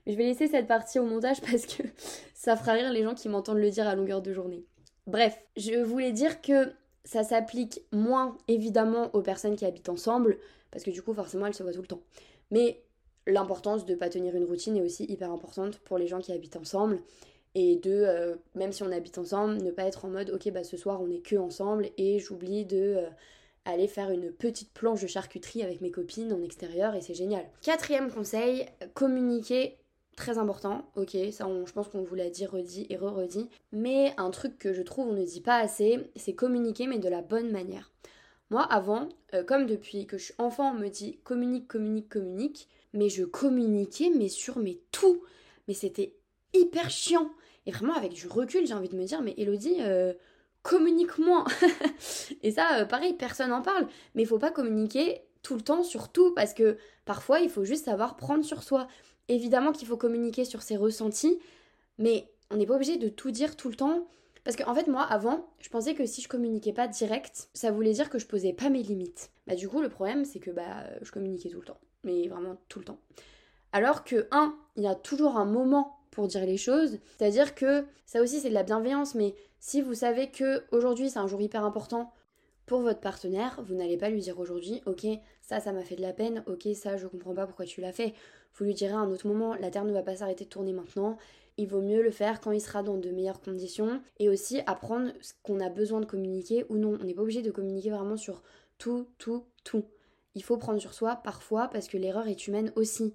Mais 0.06 0.14
je 0.14 0.18
vais 0.18 0.26
laisser 0.26 0.48
cette 0.48 0.68
partie 0.68 1.00
au 1.00 1.04
montage 1.04 1.42
parce 1.42 1.66
que 1.66 1.84
ça 2.36 2.56
fera 2.56 2.74
rire 2.74 2.94
les 2.94 3.04
gens 3.04 3.16
qui 3.16 3.28
m'entendent 3.28 3.58
le 3.58 3.72
dire 3.72 3.88
à 3.88 3.96
longueur 3.96 4.22
de 4.22 4.32
journée. 4.34 4.64
Bref, 5.08 5.40
je 5.58 5.82
voulais 5.82 6.12
dire 6.12 6.42
que 6.42 6.72
ça 7.04 7.24
s'applique 7.24 7.82
moins 7.92 8.38
évidemment 8.48 9.10
aux 9.14 9.22
personnes 9.22 9.56
qui 9.56 9.66
habitent 9.66 9.90
ensemble, 9.90 10.38
parce 10.70 10.84
que 10.84 10.92
du 10.92 11.02
coup, 11.02 11.14
forcément, 11.16 11.48
elles 11.48 11.56
se 11.56 11.64
voient 11.64 11.74
tout 11.74 11.82
le 11.82 11.88
temps. 11.88 12.04
Mais 12.52 12.84
l'importance 13.26 13.88
de 13.88 13.94
ne 13.94 13.98
pas 13.98 14.10
tenir 14.10 14.36
une 14.36 14.46
routine 14.46 14.78
est 14.78 14.82
aussi 14.82 15.06
hyper 15.06 15.32
importante 15.32 15.80
pour 15.80 15.98
les 15.98 16.06
gens 16.06 16.20
qui 16.20 16.32
habitent 16.32 16.58
ensemble 16.58 17.02
et 17.56 17.78
de, 17.78 17.92
euh, 17.92 18.36
même 18.56 18.72
si 18.72 18.84
on 18.84 18.92
habite 18.92 19.18
ensemble, 19.18 19.58
ne 19.58 19.72
pas 19.72 19.84
être 19.84 20.06
en 20.06 20.10
mode 20.10 20.30
ok 20.30 20.52
bah 20.52 20.64
ce 20.64 20.78
soir 20.78 21.02
on 21.02 21.10
est 21.10 21.22
que 21.22 21.36
ensemble 21.36 21.90
et 21.98 22.20
j'oublie 22.20 22.66
de 22.66 22.78
euh, 22.78 23.10
aller 23.66 23.88
faire 23.88 24.12
une 24.12 24.32
petite 24.32 24.72
planche 24.74 25.02
de 25.02 25.08
charcuterie 25.08 25.64
avec 25.64 25.82
mes 25.82 25.92
copines 25.92 26.32
en 26.32 26.42
extérieur 26.42 26.96
et 26.96 27.02
c'est 27.02 27.14
génial. 27.14 27.46
Quatrième 27.62 28.12
conseil, 28.12 28.66
communiquer 28.94 29.78
très 30.16 30.38
important, 30.38 30.92
ok, 30.96 31.16
ça 31.32 31.48
je 31.66 31.72
pense 31.72 31.88
qu'on 31.88 32.04
vous 32.04 32.16
l'a 32.16 32.30
dit, 32.30 32.46
redit 32.46 32.86
et 32.90 32.98
re-redit, 32.98 33.50
mais 33.72 34.14
un 34.18 34.30
truc 34.32 34.58
que 34.60 34.74
je 34.74 34.82
trouve 34.82 35.08
on 35.08 35.14
ne 35.14 35.24
dit 35.24 35.42
pas 35.42 35.58
assez, 35.58 36.12
c'est 36.16 36.34
communiquer 36.34 36.88
mais 36.88 37.00
de 37.00 37.10
la 37.10 37.22
bonne 37.22 37.52
manière. 37.52 37.92
Moi 38.52 38.64
avant, 38.64 39.10
euh, 39.34 39.44
comme 39.44 39.66
depuis 39.66 40.06
que 40.06 40.18
je 40.18 40.26
suis 40.26 40.34
enfant, 40.38 40.72
on 40.72 40.80
me 40.80 40.90
dit 40.90 41.20
communique, 41.24 41.68
communique, 41.68 42.10
communique, 42.10 42.68
mais 42.94 43.10
je 43.10 43.24
communiquais 43.24 44.12
mais 44.16 44.28
sur 44.28 44.60
mes 44.60 44.80
tout, 44.92 45.24
mais 45.68 45.74
c'était 45.74 46.16
hyper 46.54 46.90
chiant. 46.90 47.30
Et 47.66 47.72
vraiment, 47.72 47.94
avec 47.94 48.14
du 48.14 48.28
recul, 48.28 48.66
j'ai 48.66 48.74
envie 48.74 48.90
de 48.90 48.96
me 48.96 49.06
dire, 49.06 49.22
mais 49.22 49.34
Elodie, 49.38 49.78
euh, 49.80 50.14
communique-moi. 50.64 51.46
et 52.44 52.52
ça, 52.52 52.80
euh, 52.80 52.86
pareil, 52.86 53.14
personne 53.14 53.50
n'en 53.50 53.62
parle. 53.62 53.88
Mais 54.16 54.24
il 54.24 54.28
faut 54.28 54.40
pas 54.40 54.52
communiquer 54.52 55.22
tout 55.42 55.56
le 55.56 55.62
temps 55.62 55.84
sur 55.84 56.10
tout, 56.10 56.34
parce 56.34 56.54
que 56.54 56.78
parfois, 57.06 57.40
il 57.40 57.50
faut 57.50 57.64
juste 57.64 57.86
savoir 57.86 58.16
prendre 58.16 58.44
sur 58.44 58.64
soi. 58.64 58.88
Évidemment 59.28 59.72
qu'il 59.72 59.88
faut 59.88 59.98
communiquer 59.98 60.46
sur 60.46 60.62
ses 60.62 60.76
ressentis, 60.76 61.40
mais 61.98 62.30
on 62.50 62.58
n'est 62.58 62.66
pas 62.66 62.76
obligé 62.76 62.98
de 62.98 63.10
tout 63.10 63.32
dire 63.32 63.56
tout 63.56 63.70
le 63.70 63.76
temps. 63.76 64.08
Parce 64.44 64.56
qu'en 64.56 64.72
en 64.72 64.76
fait, 64.76 64.88
moi, 64.88 65.04
avant, 65.04 65.48
je 65.60 65.70
pensais 65.70 65.94
que 65.94 66.06
si 66.06 66.22
je 66.22 66.28
communiquais 66.28 66.74
pas 66.74 66.88
direct, 66.88 67.50
ça 67.54 67.72
voulait 67.72 67.94
dire 67.94 68.10
que 68.10 68.20
je 68.20 68.26
posais 68.26 68.54
pas 68.54 68.70
mes 68.70 68.82
limites. 68.82 69.32
Bah, 69.48 69.56
du 69.56 69.68
coup, 69.68 69.82
le 69.82 69.90
problème, 69.90 70.26
c'est 70.26 70.40
que 70.40 70.50
bah, 70.50 70.86
je 71.02 71.12
communiquais 71.12 71.50
tout 71.50 71.60
le 71.60 71.66
temps. 71.66 71.80
Mais 72.04 72.28
vraiment 72.28 72.58
tout 72.70 72.80
le 72.80 72.86
temps. 72.86 73.00
Alors 73.72 74.04
que, 74.04 74.28
un, 74.32 74.58
il 74.76 74.84
y 74.84 74.88
a 74.88 74.96
toujours 74.96 75.38
un 75.38 75.46
moment 75.46 75.99
dire 76.28 76.46
les 76.46 76.58
choses. 76.58 77.00
C'est-à-dire 77.18 77.56
que 77.56 77.86
ça 78.06 78.22
aussi 78.22 78.40
c'est 78.40 78.50
de 78.50 78.54
la 78.54 78.64
bienveillance, 78.64 79.16
mais 79.16 79.36
si 79.60 79.82
vous 79.82 79.94
savez 79.94 80.30
que 80.30 80.64
aujourd'hui 80.72 81.10
c'est 81.10 81.20
un 81.20 81.28
jour 81.28 81.42
hyper 81.42 81.64
important 81.64 82.12
pour 82.66 82.82
votre 82.82 83.00
partenaire, 83.00 83.60
vous 83.66 83.74
n'allez 83.74 83.98
pas 83.98 84.10
lui 84.10 84.22
dire 84.22 84.40
aujourd'hui, 84.40 84.82
ok, 84.86 85.06
ça, 85.42 85.60
ça 85.60 85.72
m'a 85.72 85.82
fait 85.82 85.96
de 85.96 86.02
la 86.02 86.14
peine, 86.14 86.44
ok, 86.46 86.68
ça, 86.76 86.98
je 86.98 87.08
comprends 87.08 87.34
pas 87.34 87.48
pourquoi 87.48 87.66
tu 87.66 87.82
l'as 87.82 87.92
fait. 87.92 88.14
Vous 88.54 88.66
lui 88.66 88.76
direz 88.76 88.94
à 88.94 89.00
un 89.00 89.10
autre 89.10 89.28
moment, 89.28 89.56
la 89.56 89.72
Terre 89.72 89.86
ne 89.86 89.92
va 89.92 90.04
pas 90.04 90.18
s'arrêter 90.18 90.44
de 90.44 90.50
tourner 90.50 90.72
maintenant, 90.72 91.18
il 91.60 91.68
vaut 91.68 91.82
mieux 91.82 92.02
le 92.02 92.12
faire 92.12 92.40
quand 92.40 92.52
il 92.52 92.62
sera 92.62 92.84
dans 92.84 92.98
de 92.98 93.10
meilleures 93.10 93.42
conditions 93.42 94.02
et 94.18 94.30
aussi 94.30 94.62
apprendre 94.66 95.12
ce 95.20 95.34
qu'on 95.44 95.60
a 95.60 95.68
besoin 95.68 96.00
de 96.00 96.06
communiquer 96.06 96.66
ou 96.70 96.78
non. 96.78 96.98
On 97.02 97.04
n'est 97.04 97.14
pas 97.14 97.22
obligé 97.22 97.42
de 97.42 97.52
communiquer 97.52 97.90
vraiment 97.90 98.16
sur 98.16 98.44
tout, 98.78 99.08
tout, 99.18 99.44
tout. 99.66 99.84
Il 100.36 100.44
faut 100.44 100.56
prendre 100.56 100.80
sur 100.80 100.94
soi 100.94 101.18
parfois 101.18 101.68
parce 101.68 101.90
que 101.90 101.98
l'erreur 101.98 102.30
est 102.30 102.48
humaine 102.48 102.72
aussi. 102.78 103.14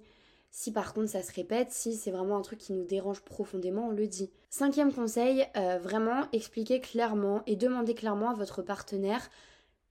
Si 0.57 0.71
par 0.71 0.93
contre 0.93 1.09
ça 1.09 1.21
se 1.21 1.33
répète, 1.33 1.71
si 1.71 1.95
c'est 1.95 2.11
vraiment 2.11 2.37
un 2.37 2.41
truc 2.41 2.59
qui 2.59 2.71
nous 2.71 2.85
dérange 2.85 3.19
profondément, 3.19 3.89
on 3.89 3.91
le 3.91 4.07
dit. 4.07 4.31
Cinquième 4.49 4.93
conseil, 4.93 5.45
euh, 5.57 5.79
vraiment 5.79 6.29
expliquer 6.31 6.79
clairement 6.79 7.43
et 7.45 7.57
demander 7.57 7.93
clairement 7.93 8.29
à 8.29 8.35
votre 8.35 8.61
partenaire 8.61 9.29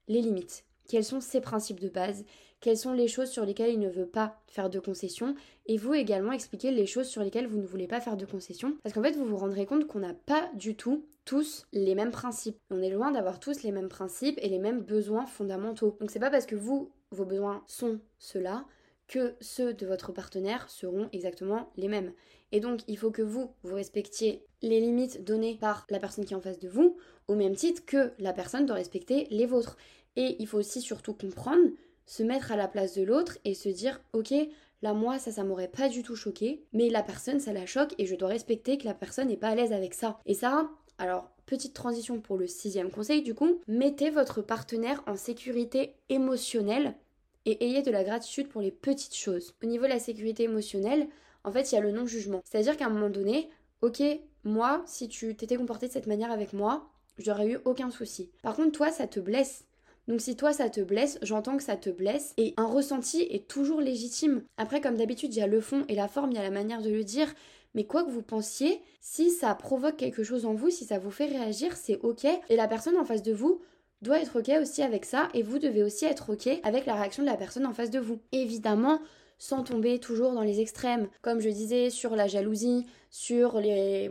les 0.07 0.21
limites. 0.21 0.65
Quels 0.89 1.03
sont 1.05 1.21
ses 1.21 1.39
principes 1.39 1.79
de 1.79 1.87
base? 1.87 2.25
Quelles 2.61 2.79
sont 2.79 2.93
les 2.93 3.07
choses 3.07 3.29
sur 3.29 3.45
lesquelles 3.45 3.73
il 3.73 3.79
ne 3.79 3.91
veut 3.91 4.07
pas 4.07 4.41
faire 4.47 4.71
de 4.71 4.79
concessions 4.79 5.35
et 5.67 5.77
vous 5.77 5.93
également 5.93 6.31
expliquer 6.31 6.71
les 6.71 6.87
choses 6.87 7.09
sur 7.09 7.21
lesquelles 7.21 7.45
vous 7.45 7.59
ne 7.59 7.67
voulez 7.67 7.87
pas 7.87 8.01
faire 8.01 8.17
de 8.17 8.25
concessions 8.25 8.75
parce 8.81 8.95
qu'en 8.95 9.03
fait 9.03 9.15
vous 9.15 9.25
vous 9.25 9.37
rendrez 9.37 9.67
compte 9.67 9.85
qu'on 9.85 9.99
n'a 9.99 10.15
pas 10.15 10.49
du 10.55 10.75
tout 10.75 11.05
tous 11.25 11.67
les 11.73 11.93
mêmes 11.93 12.09
principes. 12.09 12.57
On 12.71 12.81
est 12.81 12.89
loin 12.89 13.11
d'avoir 13.11 13.39
tous 13.39 13.61
les 13.61 13.71
mêmes 13.71 13.87
principes 13.87 14.39
et 14.41 14.49
les 14.49 14.57
mêmes 14.57 14.81
besoins 14.81 15.27
fondamentaux. 15.27 15.95
Donc 15.99 16.09
c'est 16.09 16.19
pas 16.19 16.31
parce 16.31 16.47
que 16.47 16.55
vous, 16.55 16.91
vos 17.11 17.25
besoins 17.25 17.63
sont 17.67 17.99
ceux-là 18.17 18.65
que 19.07 19.35
ceux 19.39 19.73
de 19.73 19.85
votre 19.85 20.11
partenaire 20.11 20.69
seront 20.69 21.09
exactement 21.11 21.71
les 21.77 21.87
mêmes. 21.87 22.13
Et 22.51 22.59
donc, 22.59 22.81
il 22.87 22.97
faut 22.97 23.11
que 23.11 23.21
vous, 23.21 23.51
vous 23.63 23.75
respectiez 23.75 24.45
les 24.61 24.79
limites 24.79 25.23
données 25.23 25.57
par 25.59 25.85
la 25.89 25.99
personne 25.99 26.25
qui 26.25 26.33
est 26.33 26.37
en 26.37 26.41
face 26.41 26.59
de 26.59 26.69
vous, 26.69 26.97
au 27.27 27.35
même 27.35 27.55
titre 27.55 27.85
que 27.85 28.11
la 28.19 28.33
personne 28.33 28.65
doit 28.65 28.75
respecter 28.75 29.27
les 29.29 29.45
vôtres. 29.45 29.77
Et 30.15 30.35
il 30.39 30.47
faut 30.47 30.59
aussi 30.59 30.81
surtout 30.81 31.13
comprendre, 31.13 31.69
se 32.05 32.23
mettre 32.23 32.51
à 32.51 32.55
la 32.55 32.67
place 32.67 32.95
de 32.95 33.03
l'autre 33.03 33.37
et 33.43 33.53
se 33.53 33.69
dire, 33.69 33.99
ok, 34.13 34.33
là 34.81 34.93
moi, 34.93 35.19
ça, 35.19 35.31
ça 35.31 35.43
m'aurait 35.43 35.67
pas 35.67 35.89
du 35.89 36.03
tout 36.03 36.15
choqué, 36.15 36.63
mais 36.71 36.89
la 36.89 37.03
personne, 37.03 37.39
ça 37.39 37.53
la 37.53 37.65
choque 37.65 37.95
et 37.97 38.05
je 38.05 38.15
dois 38.15 38.29
respecter 38.29 38.77
que 38.77 38.85
la 38.85 38.93
personne 38.93 39.27
n'est 39.27 39.37
pas 39.37 39.49
à 39.49 39.55
l'aise 39.55 39.73
avec 39.73 39.93
ça. 39.93 40.19
Et 40.25 40.33
ça, 40.33 40.69
alors, 40.97 41.29
petite 41.45 41.73
transition 41.73 42.21
pour 42.21 42.37
le 42.37 42.47
sixième 42.47 42.91
conseil, 42.91 43.21
du 43.21 43.35
coup, 43.35 43.59
mettez 43.67 44.09
votre 44.09 44.41
partenaire 44.41 45.03
en 45.07 45.15
sécurité 45.15 45.95
émotionnelle 46.09 46.95
et 47.45 47.65
ayez 47.65 47.81
de 47.81 47.91
la 47.91 48.03
gratitude 48.03 48.49
pour 48.49 48.61
les 48.61 48.71
petites 48.71 49.15
choses. 49.15 49.53
Au 49.63 49.67
niveau 49.67 49.85
de 49.85 49.89
la 49.89 49.99
sécurité 49.99 50.43
émotionnelle, 50.43 51.07
en 51.43 51.51
fait, 51.51 51.71
il 51.71 51.75
y 51.75 51.77
a 51.77 51.81
le 51.81 51.91
non-jugement. 51.91 52.41
C'est-à-dire 52.43 52.77
qu'à 52.77 52.87
un 52.87 52.89
moment 52.89 53.09
donné, 53.09 53.49
ok, 53.81 54.01
moi, 54.43 54.83
si 54.85 55.07
tu 55.07 55.35
t'étais 55.35 55.57
comporté 55.57 55.87
de 55.87 55.91
cette 55.91 56.07
manière 56.07 56.31
avec 56.31 56.53
moi, 56.53 56.89
j'aurais 57.17 57.47
eu 57.47 57.59
aucun 57.65 57.91
souci. 57.91 58.31
Par 58.41 58.55
contre, 58.55 58.71
toi, 58.71 58.91
ça 58.91 59.07
te 59.07 59.19
blesse. 59.19 59.65
Donc 60.07 60.21
si 60.21 60.35
toi 60.35 60.53
ça 60.53 60.69
te 60.69 60.81
blesse, 60.81 61.17
j'entends 61.23 61.57
que 61.57 61.63
ça 61.63 61.77
te 61.77 61.89
blesse 61.89 62.33
et 62.37 62.53
un 62.57 62.67
ressenti 62.67 63.21
est 63.23 63.47
toujours 63.47 63.81
légitime. 63.81 64.43
Après 64.57 64.81
comme 64.81 64.97
d'habitude, 64.97 65.33
il 65.33 65.39
y 65.39 65.41
a 65.41 65.47
le 65.47 65.61
fond 65.61 65.83
et 65.87 65.95
la 65.95 66.07
forme, 66.07 66.31
il 66.31 66.35
y 66.35 66.39
a 66.39 66.43
la 66.43 66.51
manière 66.51 66.81
de 66.81 66.91
le 66.91 67.03
dire, 67.03 67.33
mais 67.73 67.85
quoi 67.85 68.03
que 68.03 68.11
vous 68.11 68.21
pensiez, 68.21 68.81
si 69.01 69.31
ça 69.31 69.55
provoque 69.55 69.97
quelque 69.97 70.23
chose 70.23 70.45
en 70.45 70.53
vous, 70.53 70.69
si 70.69 70.85
ça 70.85 70.99
vous 70.99 71.09
fait 71.09 71.25
réagir, 71.25 71.75
c'est 71.75 71.99
OK 72.03 72.25
et 72.25 72.55
la 72.55 72.67
personne 72.67 72.97
en 72.97 73.05
face 73.05 73.23
de 73.23 73.33
vous 73.33 73.61
doit 74.05 74.19
être 74.21 74.39
OK 74.39 74.49
aussi 74.61 74.81
avec 74.81 75.03
ça 75.03 75.29
et 75.33 75.43
vous 75.43 75.59
devez 75.59 75.83
aussi 75.83 76.05
être 76.05 76.31
OK 76.31 76.47
avec 76.63 76.85
la 76.85 76.95
réaction 76.95 77.23
de 77.23 77.27
la 77.27 77.35
personne 77.35 77.65
en 77.65 77.73
face 77.73 77.89
de 77.89 77.99
vous. 77.99 78.19
Évidemment, 78.31 79.01
sans 79.37 79.63
tomber 79.63 79.99
toujours 79.99 80.33
dans 80.33 80.43
les 80.43 80.61
extrêmes, 80.61 81.09
comme 81.21 81.39
je 81.39 81.49
disais 81.49 81.89
sur 81.89 82.15
la 82.15 82.27
jalousie, 82.27 82.85
sur 83.09 83.59
les, 83.59 84.09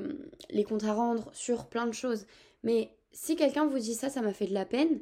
les 0.51 0.65
comptes 0.65 0.85
à 0.85 0.93
rendre, 0.93 1.31
sur 1.33 1.67
plein 1.67 1.87
de 1.87 1.95
choses. 1.95 2.27
Mais 2.63 2.91
si 3.13 3.37
quelqu'un 3.37 3.67
vous 3.67 3.79
dit 3.79 3.95
ça, 3.95 4.11
ça 4.11 4.21
m'a 4.21 4.33
fait 4.33 4.47
de 4.47 4.55
la 4.55 4.67
peine, 4.67 5.01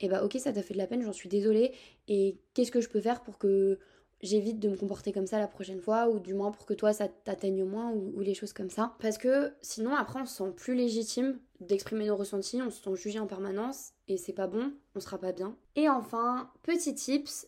et 0.00 0.06
eh 0.06 0.08
bah 0.08 0.24
ok, 0.24 0.36
ça 0.38 0.52
t'a 0.52 0.62
fait 0.62 0.74
de 0.74 0.78
la 0.78 0.86
peine, 0.86 1.02
j'en 1.02 1.12
suis 1.12 1.28
désolée, 1.28 1.72
et 2.08 2.36
qu'est-ce 2.52 2.72
que 2.72 2.80
je 2.80 2.88
peux 2.88 3.00
faire 3.00 3.22
pour 3.22 3.38
que 3.38 3.78
j'évite 4.20 4.58
de 4.58 4.68
me 4.68 4.76
comporter 4.76 5.12
comme 5.12 5.26
ça 5.26 5.38
la 5.38 5.46
prochaine 5.46 5.80
fois, 5.80 6.08
ou 6.08 6.18
du 6.18 6.34
moins 6.34 6.50
pour 6.50 6.66
que 6.66 6.74
toi 6.74 6.92
ça 6.92 7.08
t'atteigne 7.08 7.64
moins, 7.64 7.90
ou, 7.92 8.12
ou, 8.16 8.20
les 8.20 8.34
choses 8.34 8.52
comme 8.52 8.70
ça? 8.70 8.94
Parce 9.00 9.18
que 9.18 9.52
sinon 9.62 9.94
après 9.94 10.20
on 10.20 10.26
se 10.26 10.36
sent 10.36 10.52
plus 10.56 10.74
légitime 10.74 11.38
d'exprimer 11.60 12.06
nos 12.06 12.16
ressentis, 12.16 12.60
on 12.60 12.70
se 12.70 12.82
sent 12.82 12.96
jugé 12.96 13.18
en 13.18 13.26
permanence, 13.26 13.93
et 14.08 14.16
c'est 14.16 14.32
pas 14.32 14.46
bon, 14.46 14.72
on 14.94 15.00
sera 15.00 15.18
pas 15.18 15.32
bien. 15.32 15.56
Et 15.76 15.88
enfin, 15.88 16.50
petit 16.62 16.94
tips, 16.94 17.46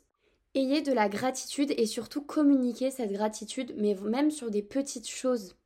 ayez 0.54 0.82
de 0.82 0.92
la 0.92 1.08
gratitude 1.08 1.72
et 1.76 1.86
surtout 1.86 2.22
communiquez 2.22 2.90
cette 2.90 3.12
gratitude, 3.12 3.74
mais 3.76 3.94
même 3.94 4.30
sur 4.30 4.50
des 4.50 4.62
petites 4.62 5.08
choses. 5.08 5.56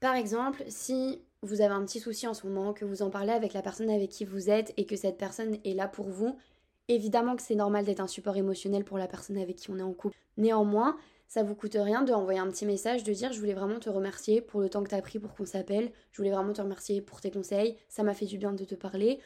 Par 0.00 0.14
exemple, 0.14 0.64
si 0.68 1.22
vous 1.42 1.60
avez 1.60 1.74
un 1.74 1.84
petit 1.84 2.00
souci 2.00 2.26
en 2.26 2.34
ce 2.34 2.46
moment, 2.46 2.72
que 2.72 2.84
vous 2.84 3.02
en 3.02 3.10
parlez 3.10 3.32
avec 3.32 3.52
la 3.52 3.62
personne 3.62 3.90
avec 3.90 4.10
qui 4.10 4.24
vous 4.24 4.50
êtes 4.50 4.72
et 4.76 4.86
que 4.86 4.96
cette 4.96 5.18
personne 5.18 5.58
est 5.64 5.74
là 5.74 5.88
pour 5.88 6.08
vous, 6.08 6.36
évidemment 6.88 7.36
que 7.36 7.42
c'est 7.42 7.54
normal 7.54 7.84
d'être 7.84 8.00
un 8.00 8.06
support 8.06 8.36
émotionnel 8.36 8.84
pour 8.84 8.98
la 8.98 9.08
personne 9.08 9.38
avec 9.38 9.56
qui 9.56 9.70
on 9.70 9.78
est 9.78 9.82
en 9.82 9.92
couple. 9.92 10.16
Néanmoins, 10.36 10.96
ça 11.28 11.42
vous 11.42 11.54
coûte 11.54 11.76
rien 11.78 12.02
de 12.02 12.12
envoyer 12.12 12.38
un 12.38 12.48
petit 12.48 12.66
message, 12.66 13.02
de 13.04 13.12
dire 13.12 13.32
je 13.32 13.40
voulais 13.40 13.54
vraiment 13.54 13.80
te 13.80 13.90
remercier 13.90 14.40
pour 14.40 14.60
le 14.60 14.68
temps 14.68 14.82
que 14.82 14.88
tu 14.88 14.94
as 14.94 15.02
pris 15.02 15.18
pour 15.18 15.34
qu'on 15.34 15.46
s'appelle, 15.46 15.90
je 16.12 16.18
voulais 16.18 16.30
vraiment 16.30 16.52
te 16.52 16.62
remercier 16.62 17.00
pour 17.00 17.20
tes 17.20 17.30
conseils, 17.30 17.76
ça 17.88 18.02
m'a 18.02 18.14
fait 18.14 18.26
du 18.26 18.38
bien 18.38 18.52
de 18.52 18.64
te 18.64 18.74
parler. 18.74 19.18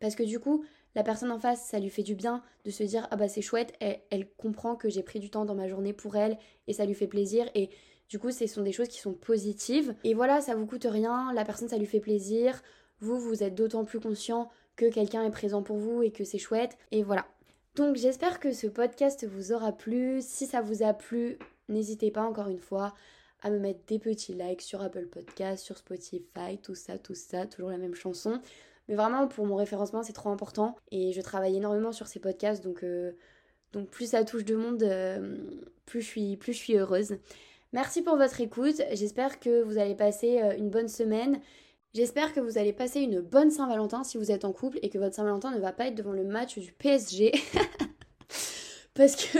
Parce 0.00 0.14
que 0.14 0.22
du 0.22 0.38
coup, 0.38 0.64
la 0.94 1.02
personne 1.02 1.30
en 1.30 1.38
face, 1.38 1.64
ça 1.64 1.78
lui 1.78 1.90
fait 1.90 2.02
du 2.02 2.14
bien 2.14 2.42
de 2.64 2.70
se 2.70 2.82
dire 2.82 3.06
ah 3.10 3.16
bah 3.16 3.28
c'est 3.28 3.42
chouette, 3.42 3.74
elle, 3.80 4.28
comprend 4.36 4.76
que 4.76 4.88
j'ai 4.88 5.02
pris 5.02 5.20
du 5.20 5.30
temps 5.30 5.44
dans 5.44 5.54
ma 5.54 5.68
journée 5.68 5.92
pour 5.92 6.16
elle 6.16 6.38
et 6.66 6.72
ça 6.72 6.86
lui 6.86 6.94
fait 6.94 7.06
plaisir 7.06 7.48
et 7.54 7.70
du 8.08 8.18
coup 8.18 8.30
ce 8.30 8.46
sont 8.46 8.62
des 8.62 8.72
choses 8.72 8.88
qui 8.88 9.00
sont 9.00 9.12
positives 9.12 9.94
et 10.04 10.14
voilà 10.14 10.40
ça 10.40 10.54
vous 10.54 10.66
coûte 10.66 10.86
rien, 10.88 11.32
la 11.34 11.44
personne 11.44 11.68
ça 11.68 11.78
lui 11.78 11.86
fait 11.86 12.00
plaisir, 12.00 12.62
vous 13.00 13.18
vous 13.20 13.42
êtes 13.42 13.54
d'autant 13.54 13.84
plus 13.84 14.00
conscient 14.00 14.50
que 14.76 14.86
quelqu'un 14.86 15.24
est 15.24 15.30
présent 15.30 15.62
pour 15.62 15.76
vous 15.76 16.02
et 16.02 16.10
que 16.10 16.24
c'est 16.24 16.38
chouette 16.38 16.78
et 16.90 17.02
voilà. 17.02 17.26
Donc 17.74 17.96
j'espère 17.96 18.40
que 18.40 18.52
ce 18.52 18.66
podcast 18.66 19.26
vous 19.26 19.52
aura 19.52 19.72
plu, 19.72 20.18
si 20.20 20.46
ça 20.46 20.62
vous 20.62 20.82
a 20.82 20.94
plu 20.94 21.38
n'hésitez 21.68 22.10
pas 22.10 22.22
encore 22.22 22.48
une 22.48 22.58
fois 22.58 22.94
à 23.40 23.50
me 23.50 23.58
mettre 23.58 23.80
des 23.86 23.98
petits 23.98 24.34
likes 24.34 24.62
sur 24.62 24.82
Apple 24.82 25.06
Podcast, 25.06 25.64
sur 25.64 25.78
Spotify, 25.78 26.58
tout 26.60 26.74
ça, 26.74 26.98
tout 26.98 27.14
ça, 27.14 27.46
toujours 27.46 27.70
la 27.70 27.78
même 27.78 27.94
chanson. 27.94 28.40
Mais 28.88 28.94
vraiment, 28.94 29.28
pour 29.28 29.46
mon 29.46 29.56
référencement, 29.56 30.02
c'est 30.02 30.12
trop 30.12 30.30
important. 30.30 30.76
Et 30.90 31.12
je 31.12 31.20
travaille 31.20 31.56
énormément 31.56 31.92
sur 31.92 32.06
ces 32.06 32.20
podcasts, 32.20 32.64
donc, 32.64 32.82
euh, 32.82 33.12
donc 33.72 33.88
plus 33.90 34.10
ça 34.10 34.24
touche 34.24 34.44
de 34.44 34.56
monde, 34.56 34.82
euh, 34.82 35.36
plus, 35.84 36.00
je 36.00 36.06
suis, 36.06 36.36
plus 36.36 36.54
je 36.54 36.58
suis 36.58 36.76
heureuse. 36.76 37.16
Merci 37.72 38.02
pour 38.02 38.16
votre 38.16 38.40
écoute. 38.40 38.80
J'espère 38.92 39.40
que 39.40 39.62
vous 39.62 39.76
allez 39.78 39.94
passer 39.94 40.40
euh, 40.40 40.56
une 40.56 40.70
bonne 40.70 40.88
semaine. 40.88 41.40
J'espère 41.94 42.32
que 42.32 42.40
vous 42.40 42.56
allez 42.56 42.72
passer 42.72 43.00
une 43.00 43.20
bonne 43.20 43.50
Saint-Valentin 43.50 44.04
si 44.04 44.16
vous 44.16 44.30
êtes 44.30 44.44
en 44.44 44.52
couple 44.52 44.78
et 44.82 44.88
que 44.88 44.98
votre 44.98 45.14
Saint-Valentin 45.14 45.50
ne 45.50 45.60
va 45.60 45.72
pas 45.72 45.86
être 45.88 45.94
devant 45.94 46.12
le 46.12 46.24
match 46.24 46.58
du 46.58 46.72
PSG. 46.72 47.32
Parce 48.94 49.16
que 49.16 49.38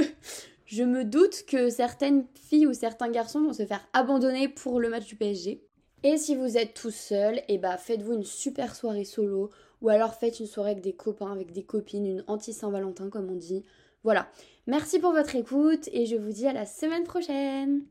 je 0.67 0.83
me 0.83 1.05
doute 1.05 1.45
que 1.47 1.71
certaines 1.71 2.27
filles 2.35 2.67
ou 2.67 2.75
certains 2.75 3.11
garçons 3.11 3.43
vont 3.43 3.53
se 3.55 3.65
faire 3.65 3.87
abandonner 3.95 4.49
pour 4.49 4.81
le 4.81 4.91
match 4.91 5.07
du 5.07 5.17
PSG. 5.17 5.68
Et 6.05 6.17
si 6.17 6.37
vous 6.37 6.57
êtes 6.57 6.75
tout 6.75 6.93
seul, 6.93 7.43
et 7.49 7.59
bah 7.59 7.77
faites-vous 7.77 8.15
une 8.15 8.25
super 8.25 8.75
soirée 8.77 9.05
solo 9.05 9.51
ou 9.81 9.89
alors 9.89 10.15
faites 10.15 10.41
une 10.41 10.47
soirée 10.47 10.73
avec 10.73 10.83
des 10.83 10.93
copains, 10.93 11.33
avec 11.33 11.53
des 11.53 11.65
copines, 11.65 12.07
une 12.07 12.25
anti-Saint-Valentin 12.27 13.11
comme 13.11 13.31
on 13.31 13.37
dit. 13.37 13.65
Voilà. 14.05 14.29
Merci 14.67 14.99
pour 14.99 15.13
votre 15.13 15.35
écoute 15.35 15.89
et 15.93 16.07
je 16.07 16.17
vous 16.17 16.33
dis 16.33 16.47
à 16.47 16.53
la 16.53 16.67
semaine 16.67 17.05
prochaine. 17.05 17.83